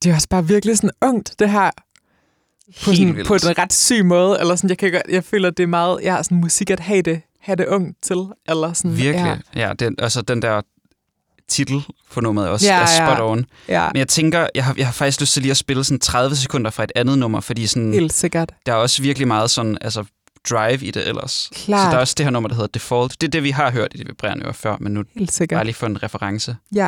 [0.04, 1.72] Det er også bare virkelig sådan ungt, det her.
[1.72, 3.28] På, Helt sådan, vildt.
[3.28, 4.40] på en ret syg måde.
[4.40, 6.00] Eller sådan, jeg, kan jeg føler, det er meget...
[6.04, 8.18] Jeg har sådan musik at have det, have det ungt til.
[8.50, 9.42] Eller sådan, Virkelig.
[9.56, 10.62] Ja, ja den, altså den der
[11.48, 13.46] titel på nummeret er også Ja, er spot on.
[13.68, 15.84] Ja, ja Men jeg tænker, jeg har, jeg har faktisk lyst til lige at spille
[15.84, 18.52] sådan 30 sekunder fra et andet nummer, fordi sådan, helt sikkert.
[18.66, 20.06] der er også virkelig meget sådan, altså
[20.50, 21.50] drive i det ellers.
[21.54, 21.86] Klart.
[21.86, 23.22] Så der er også det her nummer, der hedder Default.
[23.22, 25.58] Det er det, vi har hørt i det vibrerende øre før, men nu Helt sikkert.
[25.58, 26.56] bare lige for en reference.
[26.76, 26.88] Ja.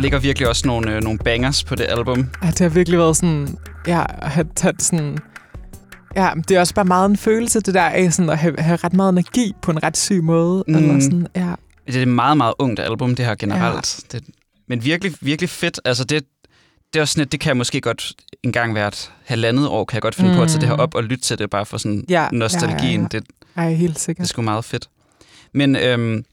[0.00, 2.28] Ligger virkelig også nogle, øh, nogle bangers på det album.
[2.42, 3.56] Ja, det har virkelig været sådan...
[3.86, 5.18] Ja, have taget sådan...
[6.16, 8.76] Ja, det er også bare meget en følelse, det der af sådan at have, have
[8.76, 10.64] ret meget energi på en ret syg måde.
[10.68, 10.74] Mm.
[10.74, 11.52] Eller sådan, ja.
[11.86, 14.00] Det er et meget, meget ungt album, det her generelt.
[14.12, 14.18] Ja.
[14.18, 14.26] Det,
[14.68, 15.80] men virkelig, virkelig fedt.
[15.84, 16.24] Altså det,
[16.92, 19.94] det er også sådan, det kan jeg måske godt en gang hvert halvandet år, kan
[19.94, 20.36] jeg godt finde mm.
[20.36, 20.80] på at tage det her Mm.
[20.82, 23.00] op og lytte til det, bare for sådan Ja, nostalgien.
[23.00, 23.18] ja, ja.
[23.18, 23.24] Det,
[23.56, 24.24] Ej, helt det sikkert.
[24.24, 24.88] er sgu meget fedt.
[25.54, 26.24] Men øhm,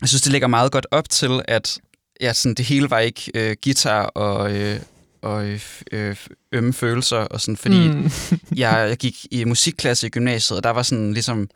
[0.00, 1.78] jeg synes, det ligger meget godt op til, at
[2.20, 4.80] ja, sådan, det hele var ikke øh, guitar og, øh,
[5.22, 5.60] og øh,
[5.92, 6.16] øh,
[6.52, 8.10] ømme følelser, og sådan, fordi mm.
[8.56, 11.48] Jeg, jeg gik i musikklasse i gymnasiet, og der var sådan ligesom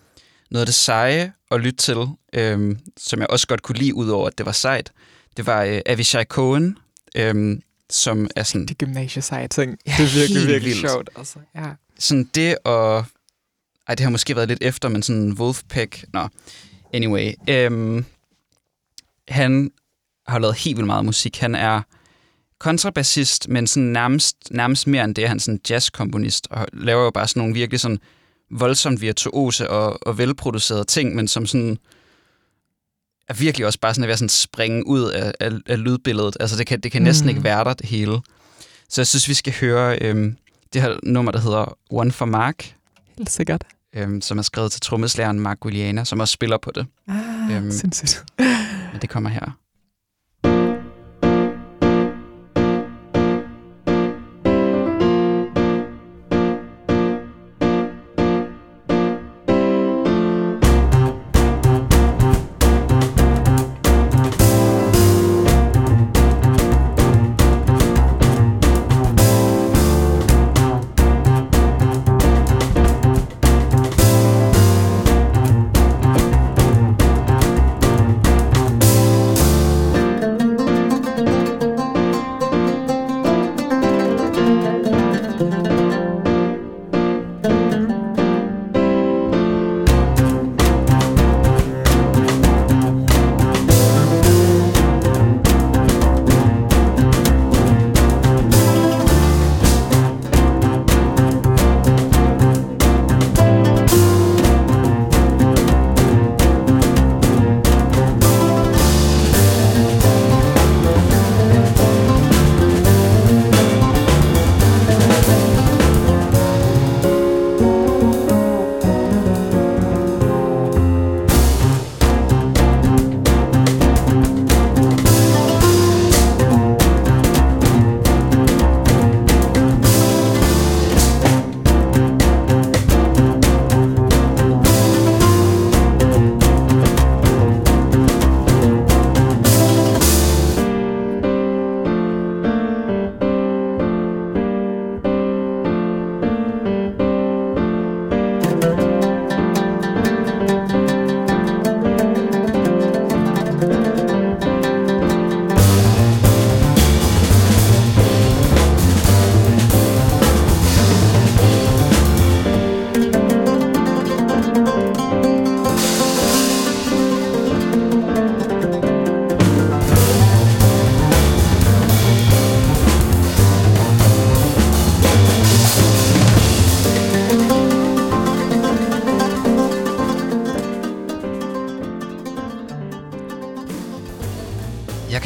[0.51, 4.27] noget af det seje at lytte til, øhm, som jeg også godt kunne lide, udover
[4.27, 4.93] at det var sejt.
[5.37, 6.79] Det var øh, Avishai Cohen,
[7.17, 9.79] øhm, som er sådan, Det gymnasieseje ting.
[9.87, 10.91] Ja, det er virkelig, virkelig vildt.
[10.91, 11.11] sjovt.
[11.17, 11.39] Altså.
[11.55, 11.71] Ja.
[11.99, 13.05] sådan det og...
[13.89, 16.05] Ej, det har måske været lidt efter, men sådan Wolfpack...
[16.13, 16.29] Nå,
[16.93, 17.33] anyway.
[17.49, 18.05] Øhm,
[19.29, 19.71] han
[20.33, 21.39] har lavet helt vildt meget musik.
[21.39, 21.81] Han er
[22.59, 25.29] kontrabassist, men sådan nærmest, nærmest mere end det.
[25.29, 27.99] Han er sådan jazzkomponist, og laver jo bare sådan nogle virkelig sådan
[28.51, 31.79] voldsomt virtuose og, og velproducerede ting, men som sådan
[33.29, 36.37] er virkelig også bare sådan at være sådan springe ud af, af, af lydbilledet.
[36.41, 37.29] Altså det kan, det kan næsten Mm.
[37.29, 38.21] ikke være der, det hele.
[38.89, 40.37] Så jeg synes, vi skal høre øhm,
[40.73, 42.75] det her nummer, der hedder One for Mark,
[43.19, 43.65] Helt sikkert.
[43.97, 46.87] øhm, som er skrevet til trommeslæren Mark Guiliana, som også spiller på det.
[47.09, 47.71] Ah, øhm.
[47.71, 48.25] sindssygt.
[48.93, 49.59] Men det kommer her.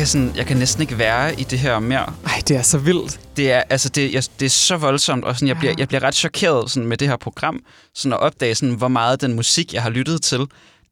[0.06, 2.12] Jeg kan, sådan, jeg kan næsten ikke være i det her mere.
[2.26, 3.20] Ej, det er så vildt.
[3.36, 5.76] Det er, altså, det, jeg, det er så voldsomt, og sådan, jeg, bliver, Ja.
[5.78, 7.60] jeg bliver ret chokeret sådan, med det her program,
[7.94, 10.38] sådan at opdage, sådan, hvor meget den musik, jeg har lyttet til,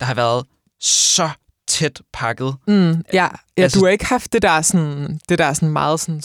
[0.00, 0.44] der har været
[0.80, 1.28] så
[1.68, 2.54] tæt pakket.
[2.68, 3.28] Mm, ja, ja
[3.62, 6.22] Altså- du har ikke haft det der sådan, det der sådan meget sådan...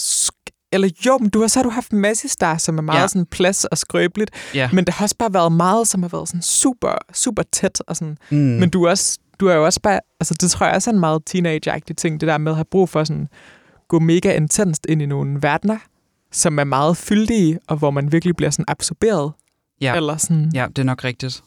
[0.73, 3.07] Eller jo, men du har, så har du haft masse star, som er meget Ja.
[3.07, 4.31] sådan plads og skrøbeligt.
[4.53, 4.69] Ja.
[4.73, 7.81] Men det har også bare været meget, som har været sådan super, super tæt.
[7.87, 8.17] Og sådan.
[8.31, 8.37] Mm.
[8.37, 8.43] Mm.
[8.43, 9.99] Men du er, også, du er jo også bare...
[10.19, 12.65] Altså, det tror jeg også er en meget teenage ting, det der med at have
[12.65, 13.27] brug for sådan
[13.87, 15.77] gå mega intenst ind i nogle verdener,
[16.31, 19.31] som er meget fyldige, og hvor man virkelig bliver sådan absorberet.
[19.81, 19.95] Ja.
[19.95, 20.51] Eller sådan...
[20.53, 21.43] Ja, det er nok rigtigt.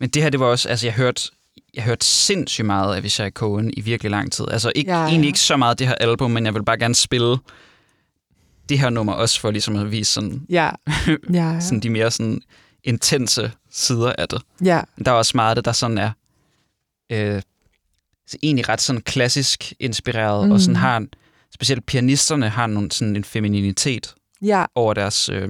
[0.00, 1.22] Men det her, det var også, altså jeg hørte,
[1.74, 4.44] jeg hørte sindssygt meget af Vishai Cohen i virkelig lang tid.
[4.50, 5.04] Altså ikke, Ja, ja, ja.
[5.06, 5.10] ja.
[5.10, 7.36] egentlig ikke så meget det her album, men jeg vil bare gerne spille
[8.68, 10.70] det her nummer også for ligesom at vise sådan, Ja,
[11.08, 11.60] ja, ja.
[11.60, 12.40] sådan de mere sådan
[12.84, 14.42] intense sider af det.
[14.64, 14.80] ja.
[15.04, 16.10] Der er også meget af det, der sådan er
[17.12, 17.42] øh,
[18.26, 20.52] så egentlig ret sådan klassisk inspireret, mm.
[20.52, 20.80] og sådan Mhm.
[20.80, 21.04] har
[21.54, 24.64] specielt pianisterne har nogle, sådan en femininitet ja.
[24.74, 25.28] over deres...
[25.28, 25.48] Øh,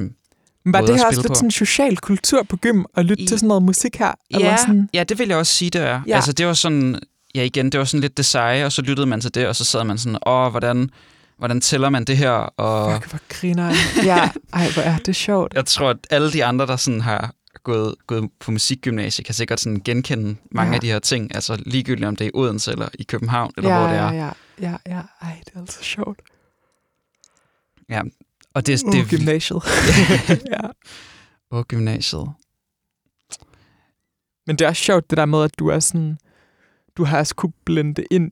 [0.67, 1.35] var det her også lidt på.
[1.35, 4.13] sådan social kultur på gym, at lytte I- til sådan noget musik her?
[4.31, 4.89] Eller Ja, sådan?
[4.95, 6.01] ja, det vil jeg også sige, det er.
[6.07, 6.15] Ja.
[6.15, 7.01] Altså, det var sådan,
[7.35, 9.57] ja igen, det var sådan lidt det seje, og så lyttede man til det, og
[9.57, 10.91] så sad man sådan, åh, hvordan,
[11.39, 12.31] hvordan tæller man det her?
[12.31, 13.73] Og Fuck, hvor griner
[14.05, 15.55] Ja, ej, hvor er det sjovt.
[15.55, 17.35] jeg tror, at alle de andre, der sådan har
[17.65, 20.75] gået, gået på musikgymnasiet, kan sikkert sådan genkende mange Ja.
[20.75, 21.35] af de her ting.
[21.35, 24.13] Altså ligegyldigt om det er i Odense, eller i København, eller ja, hvor det er.
[24.13, 24.25] Ja,
[24.61, 25.01] ja, ja, ja.
[25.21, 26.21] Ej, det er altså sjovt.
[28.55, 29.63] Og det, Uh, det er gymnasiet.
[30.53, 30.61] ja.
[31.51, 32.29] Åh, gymnasiet.
[34.47, 36.19] Men det er også sjovt, det der med, at du er sådan...
[36.97, 38.31] Du har også kunne blende ind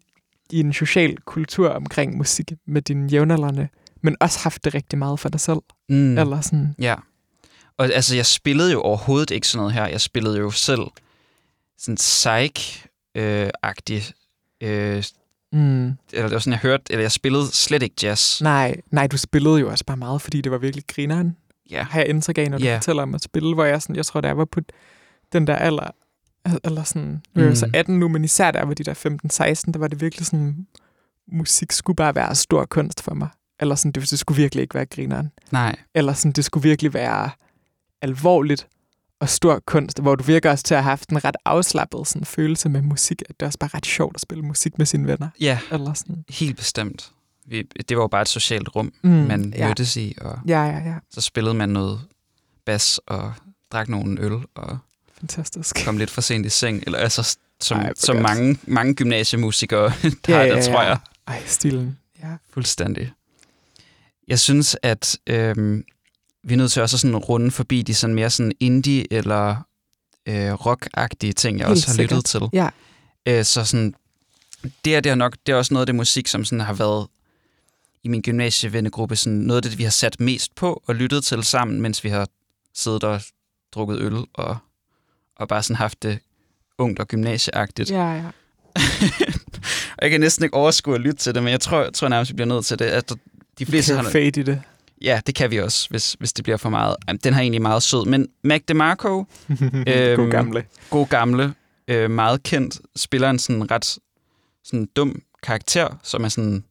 [0.50, 3.68] i en social kultur omkring musik med dine jævnaldrende,
[4.02, 5.58] men også haft det rigtig meget for dig selv.
[5.88, 6.18] Mm.
[6.18, 6.74] Eller sådan...
[6.78, 6.94] Ja.
[7.78, 9.86] Og altså, jeg spillede jo overhovedet ikke sådan noget her.
[9.86, 10.80] Jeg spillede jo selv
[11.78, 14.12] sådan psych-agtig.
[14.62, 15.04] Øh,
[15.54, 15.84] Mm.
[16.12, 18.42] eller det var sådan, jeg hørte, eller jeg spillede slet ikke jazz.
[18.42, 21.36] Nej, nej, du spillede jo også bare meget, fordi det var virkelig grineren.
[21.70, 21.82] Ja.
[21.82, 22.76] har jeg indtryk af, når du Ja.
[22.76, 24.60] fortæller om at spille, hvor jeg, sådan, jeg tror, jeg var på
[25.32, 25.90] den der alder,
[26.64, 27.54] eller sådan, nu er jeg Mm.
[27.56, 30.66] så 18 nu, men især der var de der 15-16, der var det virkelig sådan,
[31.32, 33.28] musik skulle bare være stor kunst for mig.
[33.60, 35.30] Eller sådan, det, det skulle virkelig ikke være grineren.
[35.50, 35.76] Nej.
[35.94, 37.30] Eller sådan, det skulle virkelig være
[38.02, 38.66] alvorligt
[39.20, 42.24] og stor kunst, hvor du virker også til at have haft en ret afslappet sådan,
[42.24, 45.06] følelse med musik, at det er også bare ret sjovt at spille musik med sine
[45.08, 45.28] venner.
[45.40, 46.24] Ja, Eller sådan.
[46.28, 47.12] helt bestemt.
[47.46, 49.66] Vi, det var jo bare et socialt rum, Mm, man ja.
[49.66, 50.94] mødtes i, og Ja, ja, ja.
[51.10, 52.00] så spillede man noget
[52.64, 53.32] bas og
[53.72, 54.78] drak nogle øl og
[55.20, 55.84] Fantastisk.
[55.84, 56.82] kom lidt for sent i seng.
[56.86, 58.22] Eller altså, som, Ej, som godt.
[58.22, 59.92] mange, mange gymnasiemusikere,
[60.26, 60.98] der, ja, der tror jeg.
[61.26, 61.98] Ej, stilen.
[62.22, 62.28] Ja.
[62.50, 63.12] Fuldstændig.
[64.28, 65.84] Jeg synes, at øhm,
[66.42, 69.56] vi er nødt til også at sådan runde forbi de sådan mere sådan indie- eller
[70.28, 72.16] øh, rock-agtige ting, jeg Helt også har sikkert.
[72.16, 72.40] lyttet til.
[72.52, 72.68] Ja.
[73.26, 73.94] Øh, så sådan,
[74.84, 76.72] det er, det er nok det er også noget af det musik, som sådan har
[76.72, 77.06] været
[78.02, 81.42] i min gymnasievennegruppe, sådan noget af det, vi har sat mest på og lyttet til
[81.44, 82.28] sammen, mens vi har
[82.74, 83.20] siddet og
[83.74, 84.56] drukket øl og,
[85.36, 86.18] og bare sådan haft det
[86.78, 87.90] ungt og gymnasieagtigt.
[87.90, 88.24] Ja, ja.
[89.96, 92.08] Og jeg kan næsten ikke overskue at lytte til det, men jeg tror, jeg tror
[92.08, 92.84] nærmest, vi bliver nødt til det.
[92.84, 93.12] At
[93.58, 94.62] de fleste har, fade i det.
[95.04, 96.96] Ja, det kan vi også, hvis, hvis det bliver for meget.
[97.08, 99.18] Jamen, Den har egentlig meget sød, men Mac DeMarco,
[99.88, 100.64] Øhm, God gamle.
[100.90, 101.54] god gamle,
[101.88, 103.98] øh, meget kendt, spiller en sådan ret
[104.64, 106.64] sådan dum karakter, som er sådan,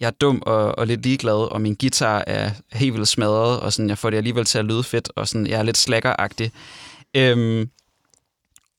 [0.00, 3.72] jeg er dum og, og lidt ligeglad, og min guitar er helt vildt smadret, og
[3.72, 6.52] sådan, jeg får det alligevel til at lyde fedt, og sådan, jeg er lidt slackeragtig.
[7.16, 7.70] Øhm,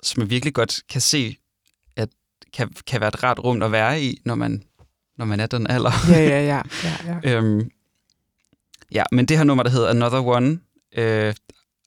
[0.03, 1.37] som jeg virkelig godt kan se,
[1.95, 2.09] at
[2.53, 4.63] kan, kan være et rart rum at være i, når man,
[5.17, 5.91] når man er den alder.
[6.09, 6.61] Ja, ja, ja.
[6.83, 7.31] ja, ja.
[7.37, 7.69] Øhm,
[8.91, 10.59] ja, men det her nummer, der hedder Another One,
[10.97, 11.33] øh,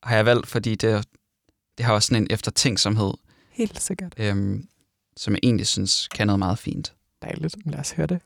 [0.02, 1.06] har jeg valgt, fordi det,
[1.78, 3.12] det har også sådan en eftertænksomhed,
[3.50, 4.14] Helt sikkert.
[4.16, 4.68] øhm,
[5.16, 6.94] som jeg egentlig synes kan noget meget fint.
[7.22, 7.56] Dejligt.
[7.66, 8.20] Lad os høre det.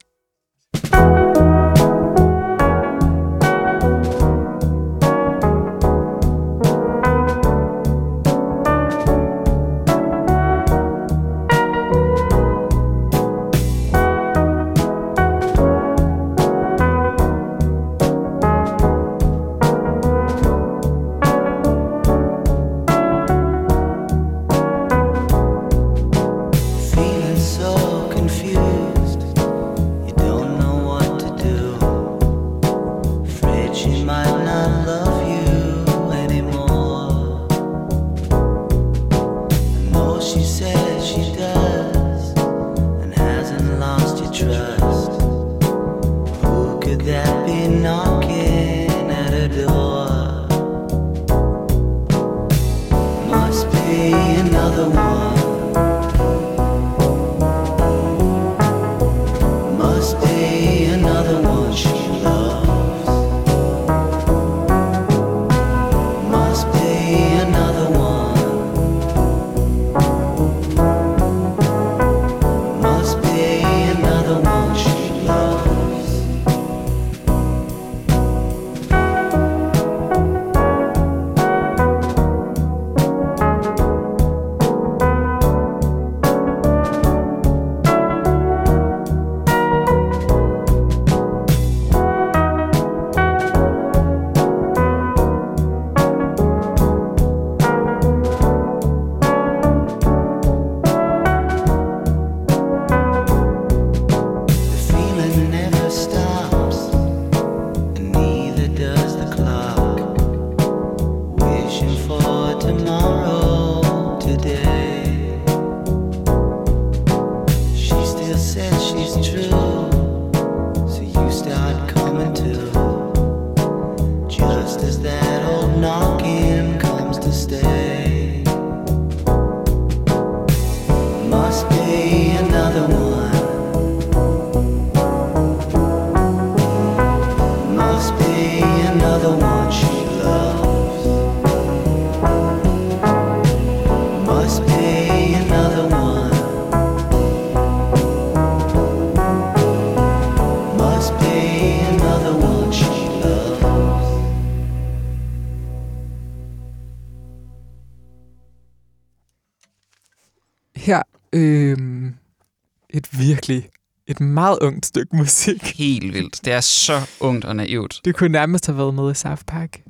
[164.65, 165.63] Ungt stykke musik.
[165.79, 166.41] Helt vildt.
[166.45, 168.01] Det er så ungt og naivt.
[168.05, 169.81] Det kunne nærmest have været med i South Park.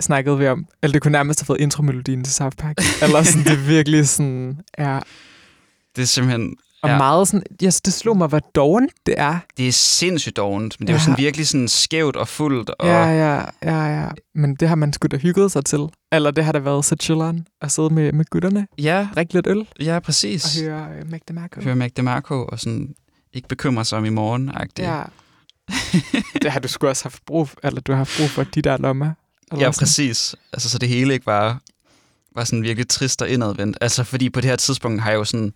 [0.00, 0.66] Snakkede vi om.
[0.82, 2.76] Eller det kunne nærmest have været intromelodien til South Park.
[3.02, 5.00] Eller sådan, det virkelig sådan er...
[5.96, 6.56] Det er simpelthen...
[6.82, 6.92] Og Ja.
[6.92, 6.98] ja.
[6.98, 7.42] meget sådan...
[7.64, 9.38] Yes, det slog mig, hvor dovent det er.
[9.56, 11.04] Det er sindssygt dovent, men det er jo Ja.
[11.04, 12.70] sådan virkelig sådan skævt og fuldt.
[12.70, 14.08] Og Ja, ja, ja, ja.
[14.34, 15.78] Men det har man sgu da hygget sig til.
[16.12, 19.46] Eller det har da været så chilleren at sidde med, med gutterne, ja, drikke lidt
[19.46, 20.60] øl ja, og præcis.
[20.60, 21.60] høre uh, Mac DeMarco.
[21.60, 22.94] Høre Mac DeMarco og sådan
[23.32, 24.82] ikke bekymre sig om i morgen -agtigt.
[24.82, 25.02] Ja.
[26.42, 28.62] det har du sgu også haft brug for, eller du har haft brug for de
[28.62, 29.10] der lommer.
[29.52, 29.84] Eller Ja, sådan.
[29.86, 30.34] præcis.
[30.52, 31.58] Altså, så det hele ikke bare
[32.34, 33.78] var sådan virkelig trist og indadvendt.
[33.80, 35.52] Altså, fordi på det her tidspunkt har jeg jo sådan...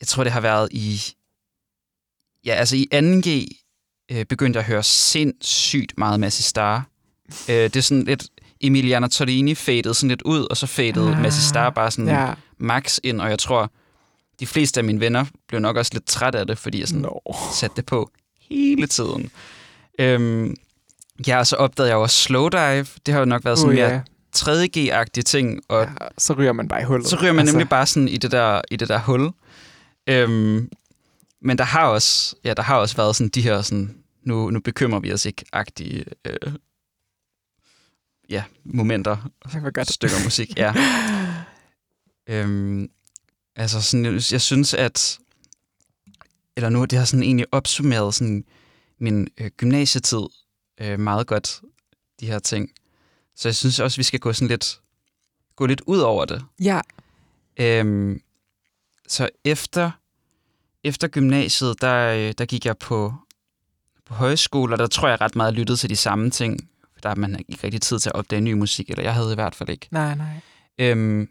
[0.00, 1.00] Jeg tror, det har været i...
[2.44, 3.28] Ja, altså i 2G
[4.16, 6.86] øh, begyndte jeg at høre sindssygt meget Massi Star.
[7.48, 8.26] Øh, det er sådan lidt...
[8.60, 12.08] Emiliana Torrini fadede sådan lidt ud, og så fadede Ah, Massi Star bare sådan.
[12.08, 12.34] Ja.
[12.58, 13.70] max ind, og jeg tror,
[14.42, 17.02] de fleste af mine venner blev nok også lidt træt af det, fordi jeg sådan
[17.02, 17.36] Nå.
[17.52, 19.30] satte det på hele tiden.
[19.98, 20.56] Øhm,
[21.26, 22.86] ja, og så opdagede jeg jo også slowdive.
[23.06, 24.00] Det har jo nok været sådan Uh, mere ja.
[24.36, 25.88] 3G-agtige ting, og ja.
[26.18, 27.08] Så ryger man bare i hullet.
[27.08, 27.54] så ryger man altså.
[27.54, 29.30] nemlig bare sådan i det der, i det der hul.
[30.06, 30.70] Øhm,
[31.42, 33.94] men der har også, ja, der har også været sådan de her sådan,
[34.26, 36.52] nu, nu bekymrer vi os ikke agtige øh,
[38.30, 39.16] ja, momenter,
[39.52, 39.92] Det var godt.
[39.92, 40.56] stykker musik.
[40.56, 40.74] Ja.
[42.40, 42.88] øhm,
[43.56, 45.18] altså sådan, jeg, jeg synes, at
[46.56, 48.44] eller nu, det har sådan egentlig opsummeret sådan
[48.98, 50.22] min øh, gymnasietid
[50.80, 51.60] øh, meget godt,
[52.20, 52.70] de her ting.
[53.36, 54.80] Så jeg synes også, vi skal gå sådan lidt,
[55.56, 56.44] gå lidt ud over det.
[56.60, 56.80] Ja.
[57.56, 58.22] Øhm,
[59.08, 59.90] så efter,
[60.84, 63.14] efter gymnasiet, der, øh, der gik jeg på,
[64.06, 66.68] på højskole, og der tror jeg ret meget lyttede til de samme ting.
[67.02, 69.34] Der har man ikke rigtig tid til at opdage ny musik, eller jeg havde i
[69.34, 69.88] hvert fald ikke.
[69.90, 70.40] Nej, nej.
[70.78, 71.28] Øhm,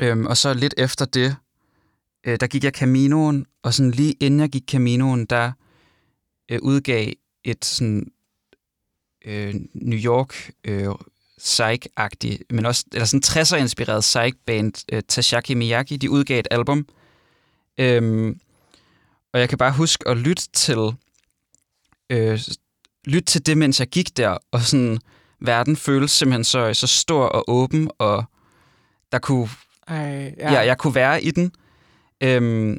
[0.00, 1.36] øhm, og så lidt efter det,
[2.26, 5.52] øh, der gik jeg Caminoen, og sådan lige inden jeg gik Caminoen, der
[6.50, 7.12] øh, udgav
[7.44, 8.12] et sådan
[9.24, 10.88] øh, New York øh,
[11.38, 16.86] psych-agtig, men også eller sådan 60'er-inspireret psych-band, øh, Tashaki Miyagi, de udgav et album.
[17.78, 18.40] Øhm,
[19.32, 20.94] og jeg kan bare huske at lytte til
[22.10, 22.40] øh,
[23.04, 24.98] lytte til det, mens jeg gik der, og sådan
[25.40, 28.24] verden føles simpelthen så, så stor og åben, og
[29.12, 29.48] der kunne,
[29.90, 30.52] ej, ja.
[30.52, 31.52] Ja, jeg kunne være i den.
[32.20, 32.78] Øhm,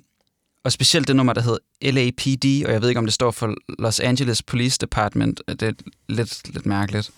[0.64, 3.56] og specielt det nummer, der hed LAPD, og jeg ved ikke, om det står for
[3.80, 5.42] Los Angeles Police Department.
[5.48, 5.72] Det er
[6.10, 7.12] lidt, lidt mærkeligt.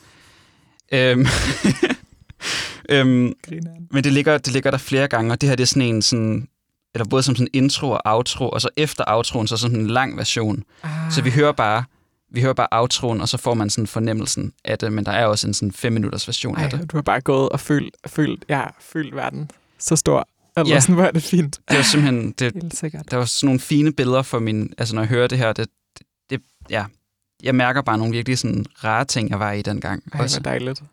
[0.92, 1.20] Øhm,
[2.90, 3.88] øhm, Grineren.
[3.92, 6.02] men det ligger, det ligger der flere gange, og det her det er sådan en
[6.02, 6.48] sådan,
[6.96, 10.18] eller både som sådan intro og outro, og så efter outroen, så sådan en lang
[10.18, 10.64] version.
[10.84, 11.12] Ah.
[11.12, 11.84] Så vi hører bare,
[12.32, 15.26] vi hører bare outroen, og så får man sådan fornemmelsen af det, men der er
[15.26, 16.92] også en sådan fem minutters version Ej, af det.
[16.92, 19.50] du har bare gået og følt, følt, ja, følt verden
[19.84, 20.28] så stor.
[20.58, 20.74] Eller Ja.
[20.74, 20.80] ja.
[20.80, 21.60] sådan, hvor er det fint.
[21.70, 23.12] Det var simpelthen, det, Helt sikkert.
[23.12, 25.68] der var sådan nogle fine billeder for min, altså når jeg hører det her, det,
[26.30, 26.86] det, ja,
[27.44, 30.04] jeg mærker bare nogle virkelig sådan rare ting, jeg var i dengang.
[30.14, 30.84] Ej, hvor dejligt.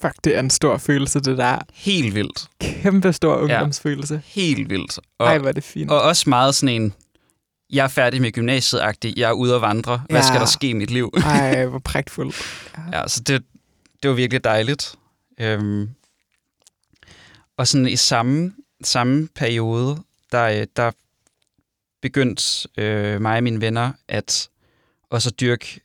[0.00, 1.58] Fuck, det er en stor følelse, det der.
[1.74, 2.46] Helt vildt.
[2.60, 4.22] Kæmpe stor ungdomsfølelse.
[4.24, 4.98] Helt vildt.
[5.18, 5.90] Og, Ej, hvor er det fint.
[5.90, 6.94] og også meget sådan en,
[7.70, 10.02] jeg er færdig med gymnasiet-agtig, jeg er ude at vandre.
[10.10, 10.26] Hvad Ja.
[10.26, 11.12] skal der ske i mit liv?
[11.24, 12.36] Ej, hvor prægtfuldt.
[12.92, 13.44] Ja, så det,
[14.02, 14.94] det var virkelig dejligt.
[15.40, 15.88] Øhm,
[17.56, 18.52] og sådan i samme,
[18.84, 20.90] samme periode, der, øh, der
[22.02, 24.48] begyndte øh, mig og mine venner at
[25.10, 25.80] også dyrke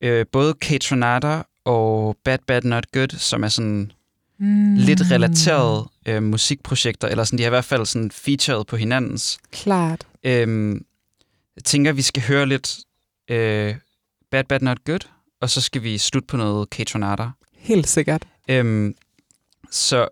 [0.00, 3.92] øh, både K-Tronata og Bad Bad Not Good, som er sådan
[4.38, 4.74] Mm.
[4.74, 9.38] lidt relaterede øh, musikprojekter, eller sådan, de har i hvert fald sådan featured på hinandens.
[9.52, 10.06] Klart.
[10.24, 10.84] Øhm,
[11.56, 12.78] jeg tænker, vi skal høre lidt
[13.30, 13.74] øh,
[14.30, 15.08] Bad Bad Not Good,
[15.40, 17.24] og så skal vi slutte på noget K-Tronata.
[17.56, 18.22] Helt sikkert.
[18.48, 18.94] Øhm,
[19.70, 20.08] så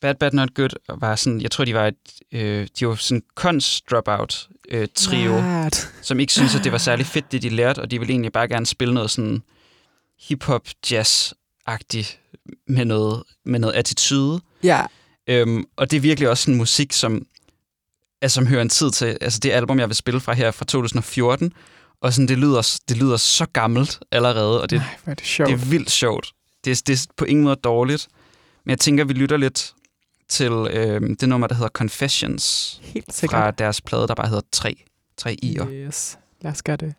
[0.00, 1.96] Bad Bad Not Good var sådan, jeg tror, de var et,
[2.32, 5.92] øh, de var sådan cons dropout øh, trio, Klart.
[6.02, 8.32] som ikke synes at det var særlig fedt, det de lærte, og de ville egentlig
[8.32, 9.42] bare gerne spille noget sådan
[10.28, 12.18] hip-hop, jazz-agtigt
[12.68, 14.40] med noget, med noget attitude.
[14.62, 14.86] Ja,
[15.26, 17.26] Øhm, og det er virkelig også sådan musik, som,
[18.22, 19.18] altså, som hører en tid til.
[19.20, 21.52] Altså det album, jeg vil spille fra her fra 2014,
[22.00, 25.26] og sådan, det, lyder, det lyder så gammelt allerede, og det, Ej, hvor er det
[25.26, 25.48] sjovt.
[25.48, 26.32] det er vildt sjovt.
[26.64, 28.08] Det er, det er på ingen måde dårligt.
[28.64, 29.74] Men jeg tænker, vi lytter lidt
[30.28, 33.58] til øhm, det nummer, der hedder Confessions, Helt fra sikkert.
[33.58, 34.74] deres plade, der bare hedder 3.
[35.16, 35.68] 3 i'er.
[35.68, 36.18] Yes.
[36.40, 36.94] Lad os gøre det.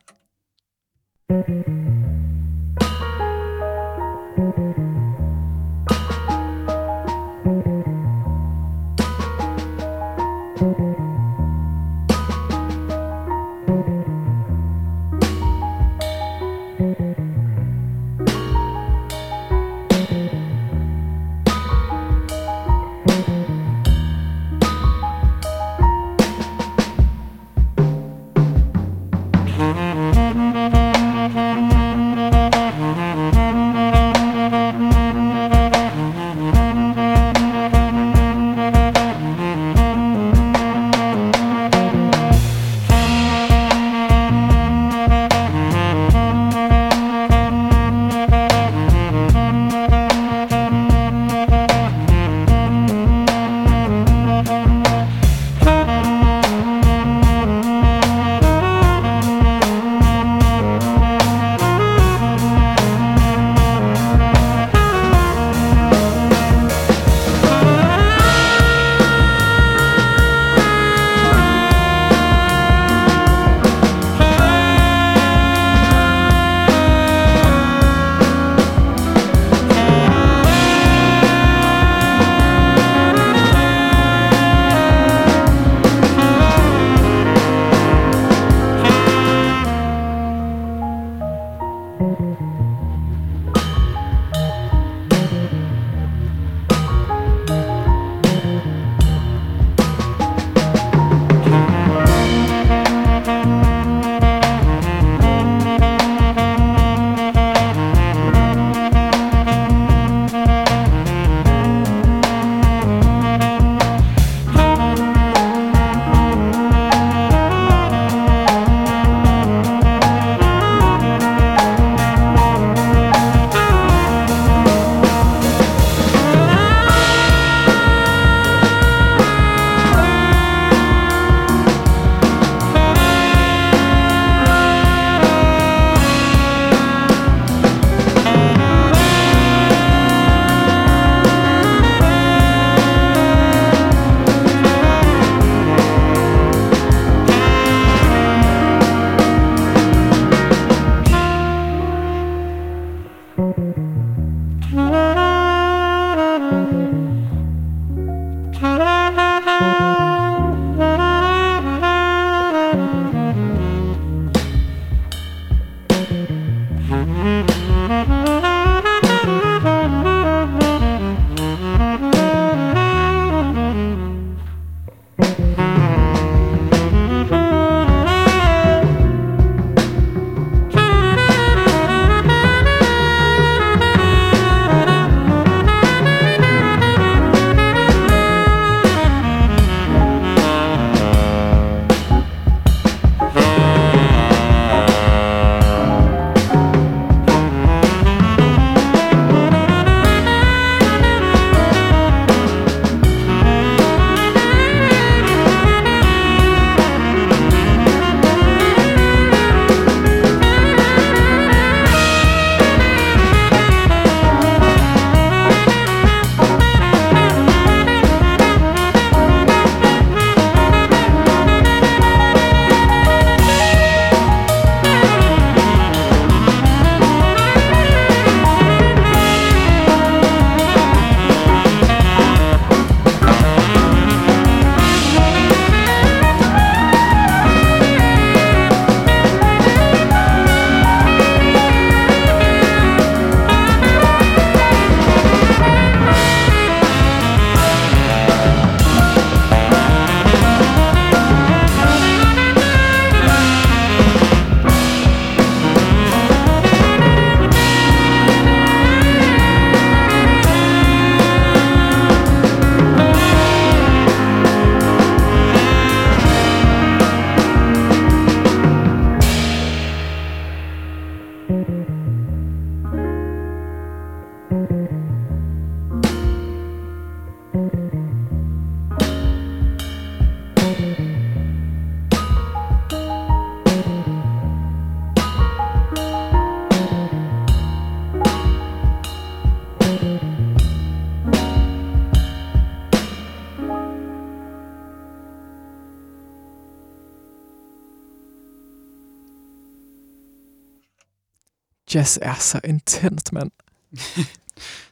[301.95, 303.51] Jazz er så intenst, mand.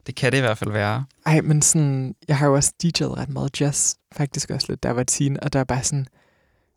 [0.07, 1.05] Det kan det i hvert fald være.
[1.25, 4.95] Ej, men sådan, jeg har jo også DJ'et ret meget jazz, faktisk også lidt, jeg
[4.95, 6.07] var teen, og der er bare sådan,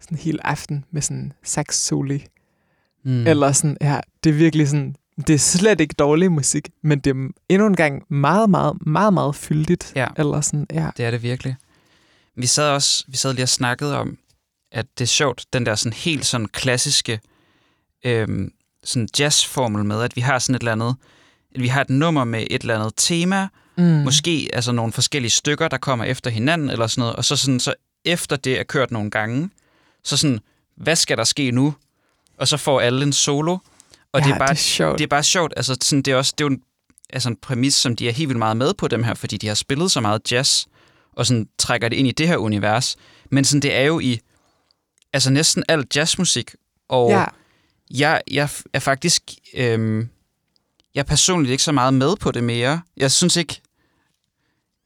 [0.01, 2.27] sådan en hel aften med sådan sax soli,
[3.05, 3.27] mm.
[3.27, 4.97] eller sådan, ja, det er virkelig sådan,
[5.27, 9.15] det er slet ikke dårlig musik, men det er endnu en gang meget, meget, meget,
[9.15, 10.07] meget fyldigt, Ja.
[10.17, 10.91] eller sådan, ja.
[10.97, 11.57] Det er det virkelig.
[12.37, 14.19] Vi sad også vi sad lige og snakkede om,
[14.73, 17.21] at det er sjovt, den der sådan helt sådan klassiske
[18.05, 18.53] øhm,
[18.85, 20.97] sådan jazzformel med, at vi har sådan et eller andet,
[21.55, 23.85] at vi har et nummer med et eller andet tema, Mm.
[23.85, 27.61] måske altså nogle forskellige stykker, der kommer efter hinanden, eller sådan noget, og så, sådan,
[27.61, 27.75] så
[28.05, 29.51] efter det er kørt nogle gange,
[30.05, 30.41] så sådan,
[30.77, 31.75] hvad skal der ske nu?
[32.39, 33.53] Og så får alle en solo,
[34.13, 34.99] og ja, det er bare det er sjovt.
[34.99, 35.53] det er bare sjovt.
[35.57, 36.61] Altså, sådan, det er også det er jo en,
[37.11, 39.47] altså en præmis, som de er helt vildt meget med på dem her, fordi de
[39.49, 40.65] har spillet så meget jazz,
[41.13, 42.97] og sådan trækker det ind i det her univers.
[43.31, 44.21] Men sådan, det er jo i
[45.13, 46.51] altså næsten al jazzmusik,
[46.89, 47.25] og ja,
[47.91, 49.23] jeg, jeg er faktisk...
[49.55, 50.09] Øhm,
[50.95, 52.81] jeg er personligt ikke så meget med på det mere.
[52.97, 53.61] Jeg synes ikke...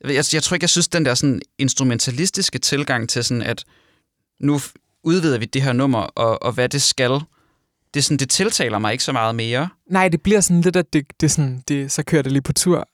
[0.05, 3.65] Jeg, jeg, tror ikke, jeg synes, den der sådan instrumentalistiske tilgang til sådan, at
[4.41, 4.61] nu
[5.03, 7.21] udvider vi det her nummer, og, og hvad det skal,
[7.95, 9.69] det, sådan, det tiltaler mig ikke så meget mere.
[9.91, 12.53] nej, det bliver sådan lidt, at det, det sådan, det, så kører det lige på
[12.53, 12.89] tur,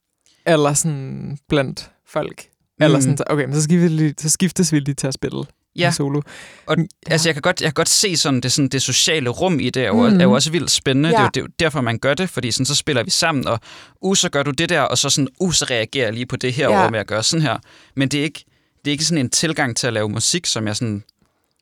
[0.46, 2.46] eller sådan blandt folk,
[2.80, 3.02] eller Mm.
[3.02, 5.44] sådan, så- okay, men så, skiftes vi lige, så skiftes vi lige til at spille
[5.76, 5.90] Ja.
[5.90, 6.20] solo.
[6.66, 6.84] Og Ja.
[7.12, 9.70] altså, jeg kan godt, jeg kan godt se sådan det, sådan det sociale rum i
[9.70, 10.12] det, er jo, Mhm.
[10.14, 10.20] mm.
[10.20, 11.08] er jo også vildt spændende.
[11.08, 11.14] Ja.
[11.14, 13.10] Det, er jo, det er jo derfor, man gør det, fordi sådan, så spiller vi
[13.10, 13.60] sammen, og
[14.00, 16.36] uh, så gør du det der, og så sådan, uh, så reagerer jeg lige på
[16.36, 16.80] det her Ja.
[16.80, 17.56] over med at gøre sådan her.
[17.96, 18.44] Men det er ikke,
[18.84, 21.02] det er ikke sådan en tilgang til at lave musik, som jeg sådan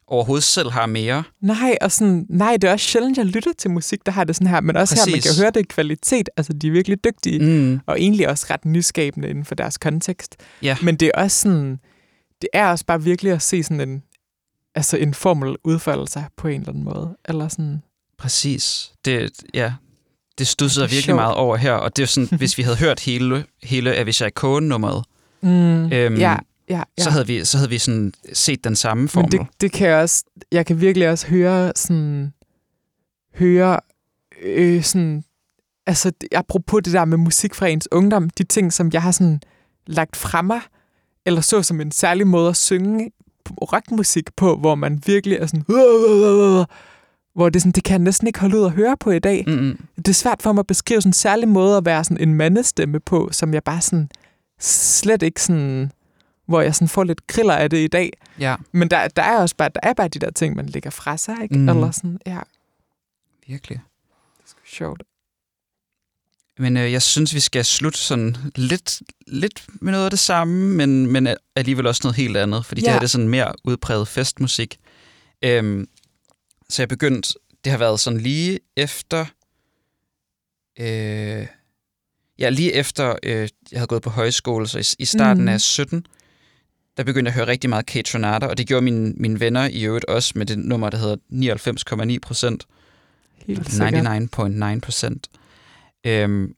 [0.06, 1.22] overhovedet selv har mere.
[1.40, 4.36] Nej, og sådan, nej, det er også sjældent, jeg lytter til musik, der har det
[4.36, 5.06] sådan her, men også Præcis.
[5.06, 6.28] her, man kan høre det i kvalitet.
[6.36, 7.38] Altså, de er virkelig dygtige.
[7.38, 7.80] Mm.
[7.86, 10.36] og egentlig også ret nyskabende inden for deres kontekst.
[10.62, 10.76] Ja.
[10.82, 11.78] Men det er også sådan,
[12.42, 14.02] det er også bare virkelig at se sådan en,
[14.74, 17.16] altså en formel udfolde sig på en eller anden måde.
[17.24, 17.82] Eller sådan,
[18.18, 18.92] Præcis.
[19.04, 19.72] Det, ja,
[20.38, 22.76] det studsede Det jeg virkelig meget over her, og det er sådan, hvis vi havde
[22.76, 25.04] hørt hele, hele Avishai Cohen-nummeret,
[25.40, 25.48] mm,
[25.92, 26.36] Øhm, ja,
[26.68, 27.02] ja, ja.
[27.02, 29.36] så havde vi, så havde vi sådan set den samme formel.
[29.36, 32.32] Men det, det kan jeg også, jeg kan virkelig også høre sådan,
[33.34, 33.80] høre
[34.42, 35.24] øh, sådan,
[35.86, 39.40] altså apropos det der med musik fra ens ungdom, de ting, som jeg har sådan
[39.86, 40.60] lagt fra mig,
[41.26, 43.10] eller så som en særlig måde at synge
[43.72, 45.64] rockmusik på, hvor man virkelig er sådan,
[47.34, 49.44] hvor det, sådan, det kan jeg næsten ikke holde ud at høre på i dag.
[49.46, 49.78] Mm-mm.
[49.96, 52.34] Det er svært for mig at beskrive sådan en særlig måde at være sådan en
[52.34, 54.08] mandestemme på, som jeg bare sådan
[54.60, 55.92] slet ikke sådan,
[56.46, 58.12] hvor jeg sådan får lidt kriller af det i dag.
[58.38, 60.90] Ja, Men der, der er også bare, der er bare de der ting, man lægger
[60.90, 61.58] fra sig, ikke?
[61.58, 61.68] Mm.
[61.68, 62.38] Eller sådan, ja,
[63.46, 63.80] virkelig.
[64.46, 65.02] det er sjovt.
[66.58, 70.68] Men øh, jeg synes, vi skal slutte sådan lidt, lidt med noget af det samme,
[70.68, 72.84] men, men alligevel også noget helt andet, fordi ja.
[72.84, 74.78] det her det er sådan mere udpræget festmusik.
[75.44, 75.88] Øhm,
[76.68, 77.34] så jeg begyndte,
[77.64, 79.26] det har været sådan lige efter,
[80.80, 81.46] øh,
[82.38, 85.48] ja, lige efter øh, jeg havde gået på højskole, så i, i starten Mhm.
[85.52, 86.06] af 17,
[86.96, 89.64] der begyndte jeg at høre rigtig meget Kate Tronada, og det gjorde mine, mine venner
[89.68, 91.16] i øvrigt også med det nummer, der hedder
[92.12, 92.66] 99,9 procent.
[93.46, 94.06] Helt sikkert.
[94.76, 95.28] 99,9 procent.
[96.04, 96.54] Øhm,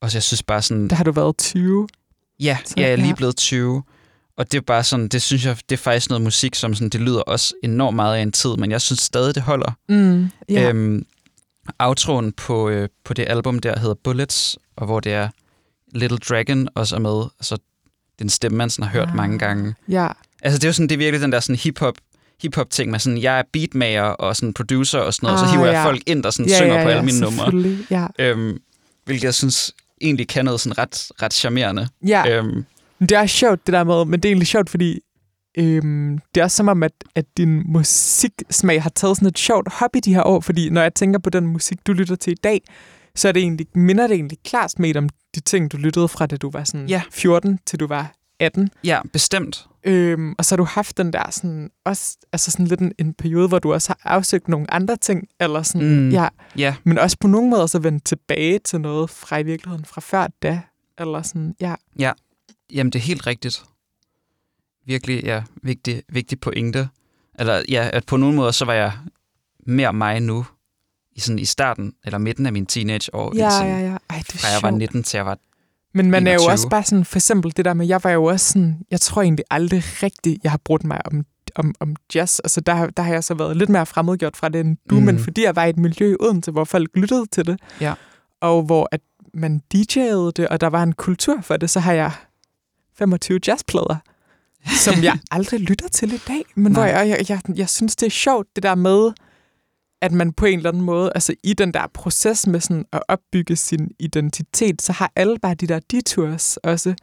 [0.00, 1.88] og så jeg synes bare sådan, Der har du været 20.
[2.40, 3.14] ja, så- jeg er lige ja.
[3.14, 3.82] blevet 20.
[4.36, 6.88] Og det er bare sådan, det synes jeg, det er faktisk noget musik, som sådan,
[6.88, 9.72] det lyder også enormt meget af en tid, men jeg synes stadig, det holder.
[9.88, 10.68] Mm, ja.
[10.68, 11.06] Øhm,
[11.78, 15.28] outroen på, øh, på det album der hedder Bullets, og hvor det er
[15.94, 17.22] Little Dragon også er med.
[17.38, 17.58] Altså,
[18.18, 19.16] den stemme, man sådan har hørt Ah.
[19.16, 19.74] mange gange.
[19.88, 20.08] ja.
[20.42, 21.94] Altså, det er jo sådan, det er virkelig den der sådan hip-hop,
[22.42, 25.52] hip-hop ting med sådan, jeg er beatmaker og sådan producer og sådan noget, og så
[25.52, 25.84] Ah, hiver jeg ja.
[25.84, 27.76] folk ind, der sådan ja, synger ja, på ja, alle mine numre.
[27.90, 28.06] Ja.
[28.18, 28.58] Øhm,
[29.10, 31.88] hvilket jeg synes egentlig kan noget sådan ret, ret charmerende.
[32.06, 32.38] ja.
[32.38, 32.64] Øhm,
[33.00, 35.00] det er sjovt, det der med, men det er egentlig sjovt, fordi
[35.58, 39.68] øhm, det er også som om, at, at din musiksmag har taget sådan et sjovt
[39.94, 42.36] i de her år, fordi når jeg tænker på den musik, du lytter til i
[42.44, 42.60] dag,
[43.14, 46.26] så er det egentlig, minder det egentlig klart med om de ting, du lyttede fra,
[46.26, 47.02] da du var sådan Ja.
[47.10, 48.70] 14 til du var 18.
[48.84, 49.66] ja, bestemt.
[49.84, 53.14] Øhm, og så har du haft den der sådan, også, altså sådan lidt en, en
[53.14, 56.10] periode, hvor du også har afsøgt nogle andre ting, eller sådan, Mm.
[56.10, 59.84] ja, Ja, men også på nogle måder så vendt tilbage til noget fra i virkeligheden
[59.84, 60.60] fra før da,
[60.98, 61.74] eller sådan, ja.
[62.72, 63.64] jamen det er helt rigtigt.
[64.86, 66.88] Virkelig, ja, vigtig, vigtig pointe.
[67.38, 68.92] Eller ja, at på nogle måder, så var jeg
[69.66, 70.46] mere mig nu,
[71.12, 73.96] i, sådan, i starten eller midten af min teenageår, Ja, sådan, ja, ja.
[74.10, 74.78] Ej, det er fra jeg var sjovt.
[74.78, 75.38] 19 til jeg var...
[75.94, 76.52] Men man er jo 21.
[76.52, 79.22] også bare sådan, for eksempel det der med, jeg var jo også sådan, jeg tror
[79.22, 82.38] egentlig aldrig rigtigt, jeg har brugt mig om, om, om jazz.
[82.44, 85.00] Altså der, der har jeg så været lidt mere fremmedgjort fra det end du, mm.
[85.00, 85.06] Mhm.
[85.06, 87.94] men fordi jeg var i et miljø i Odense, hvor folk lyttede til det, Ja.
[88.40, 89.00] og hvor at
[89.34, 92.12] man DJ'ede det, og der var en kultur for det, så har jeg
[92.98, 93.96] 25 jazzplader,
[94.84, 96.90] som jeg aldrig lytter til i dag, men hvor Nej.
[96.90, 99.10] jeg, jeg, jeg, jeg synes, det er sjovt, det der med,
[100.02, 103.02] at man på en eller anden måde, altså i den der proces med sådan at
[103.08, 106.94] opbygge sin identitet, så har alle bare de der detours også,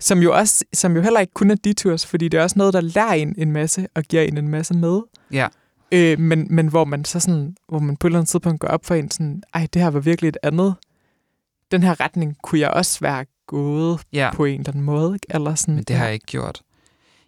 [0.00, 2.74] som jo, også, som jo heller ikke kun er detours, fordi det er også noget,
[2.74, 5.00] der lærer en en masse og giver en en masse med.
[5.32, 5.48] Ja.
[5.92, 8.68] Øh, men, men hvor man så sådan, hvor man på et eller andet tidspunkt går
[8.68, 10.74] op for en sådan, ej, det her var virkelig et andet.
[11.70, 15.14] Den her retning kunne jeg også være gået Ja, på en eller anden måde.
[15.14, 15.26] Ikke?
[15.30, 16.62] Eller sådan, men det har jeg ikke gjort.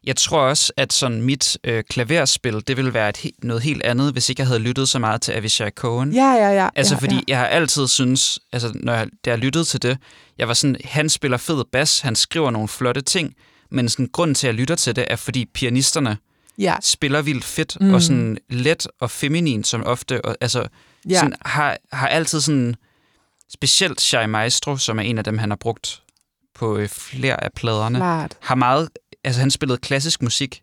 [0.07, 3.83] Jeg tror også, at sådan mit øh, klaverspil, det ville være et he- noget helt
[3.83, 6.13] andet, hvis ikke jeg havde lyttet så meget til Avishai Cohen.
[6.13, 6.69] Ja, ja, ja.
[6.75, 7.21] Altså, ja, fordi ja.
[7.29, 9.99] jeg har altid synes, altså, når jeg, da jeg lyttede til det,
[10.39, 13.35] jeg var sådan, han spiller fed bas, han skriver nogle flotte ting,
[13.71, 16.17] men sådan, grunden til, at jeg lytter til det, er, fordi pianisterne
[16.59, 17.87] ja, spiller vildt fedt, Mm.
[17.87, 17.95] mm.
[17.95, 20.69] og sådan let og feminin, som ofte, og, altså,
[21.09, 21.15] ja.
[21.15, 22.77] sådan, har, har altid sådan,
[23.53, 26.03] specielt Shai Maestro, som er en af dem, han har brugt
[26.55, 28.37] på øh, flere af pladerne, klart.
[28.41, 28.89] har meget,
[29.27, 30.63] altså han spillede klassisk musik,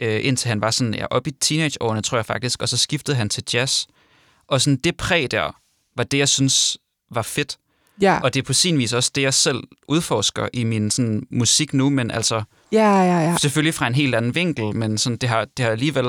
[0.00, 3.16] øh, indtil han var sådan, ja, oppe i teenageårene, tror jeg faktisk, og så skiftede
[3.16, 3.86] han til jazz.
[4.48, 5.56] Og sådan det præg der,
[5.96, 6.78] var det, jeg synes
[7.10, 7.58] var fedt.
[8.00, 11.26] Ja, Og det er på sin vis også det, jeg selv udforsker i min sådan,
[11.30, 12.42] musik nu, men altså
[12.72, 13.36] ja, ja, ja.
[13.36, 16.04] selvfølgelig fra en helt anden vinkel, men sådan, det, har, det har alligevel,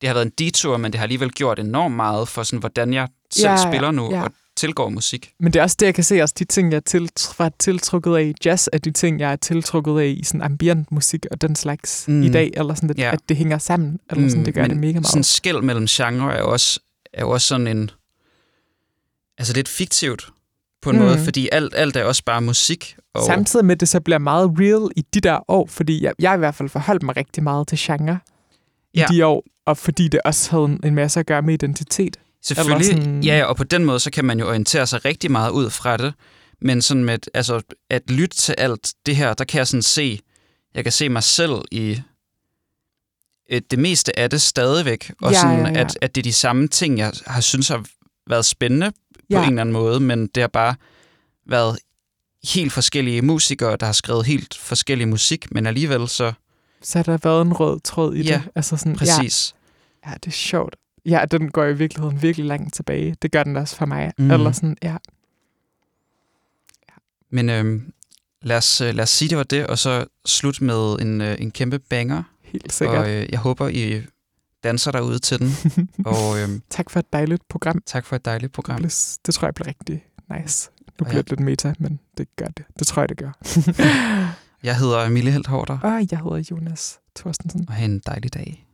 [0.00, 2.92] det har været en detur, men det har alligevel gjort enormt meget for, sådan, hvordan
[2.92, 4.22] jeg selv Ja, spiller nu ja.
[4.22, 5.32] og tilgår musik.
[5.40, 7.52] Men det er også det, jeg kan se, også de ting, jeg er til, var
[7.58, 11.26] tiltrukket af i jazz, er de ting, jeg er tiltrukket af i sådan ambient musik
[11.30, 12.14] og den slags mm.
[12.14, 12.22] Mm.
[12.22, 13.10] i dag, eller sådan, at, Ja.
[13.12, 15.06] at det hænger sammen, eller sådan, det gør men det mega meget.
[15.06, 16.80] Sådan skæld mellem genre er jo også,
[17.12, 17.90] er jo også sådan en...
[19.38, 20.28] Altså lidt fiktivt
[20.82, 21.02] på en Mm.
[21.02, 21.08] mm.
[21.08, 22.96] måde, fordi alt, alt er også bare musik.
[23.14, 26.12] Og, Samtidig med, at det så bliver meget real i de der år, fordi jeg,
[26.18, 28.18] jeg i hvert fald forholdt mig rigtig meget til genre
[28.94, 29.06] i Ja.
[29.10, 32.16] de år, og fordi det også havde en masse at gøre med identitet.
[32.42, 33.22] Selvfølgelig, sådan...
[33.24, 35.96] ja, og på den måde, så kan man jo orientere sig rigtig meget ud fra
[35.96, 36.14] det.
[36.60, 40.20] Men sådan med, altså, at lytte til alt det her, der kan jeg sådan se,
[40.74, 42.00] jeg kan se mig selv i
[43.50, 45.12] øh, det meste af det stadigvæk.
[45.22, 45.80] Og Ja, sådan, ja, ja.
[45.80, 47.84] At, at det er de samme ting, jeg har synes har
[48.30, 48.96] været spændende på
[49.30, 49.42] Ja.
[49.42, 50.74] en eller anden måde, men det har bare
[51.46, 51.78] været
[52.52, 56.32] helt forskellige musikere, der har skrevet helt forskellig musik, men alligevel så
[56.82, 58.50] Så har der været en rød tråd i Ja, det.
[58.54, 59.54] Altså sådan, præcis.
[60.04, 60.76] Ja, ja, det er sjovt.
[61.08, 63.16] Ja, den går i virkeligheden virkelig langt tilbage.
[63.22, 64.12] Det gør den også for mig.
[64.18, 64.30] Mm.
[64.30, 64.96] Eller sådan, ja.
[67.30, 67.92] Men øhm,
[68.42, 71.36] lad, os, øh, lad os sige, det var det, og så slut med en, øh,
[71.40, 72.22] en kæmpe banger.
[72.42, 72.98] Helt sikkert.
[72.98, 74.02] Og øh, jeg håber, I
[74.64, 75.50] danser derude til den.
[76.12, 77.82] og øhm, tak for et dejligt program.
[77.86, 78.76] tak for et dejligt Det, program.
[78.76, 78.90] blev,
[79.26, 80.04] det tror jeg bliver rigtig
[80.38, 80.70] nice.
[81.00, 82.64] Nu bliver det lidt meta, men det gør det.
[82.78, 83.32] Det tror jeg, det gør.
[84.62, 87.64] Jeg hedder Emilie Helt Hårder, og jeg hedder Jonas Thorstensen.
[87.68, 88.66] og have en dejlig dag.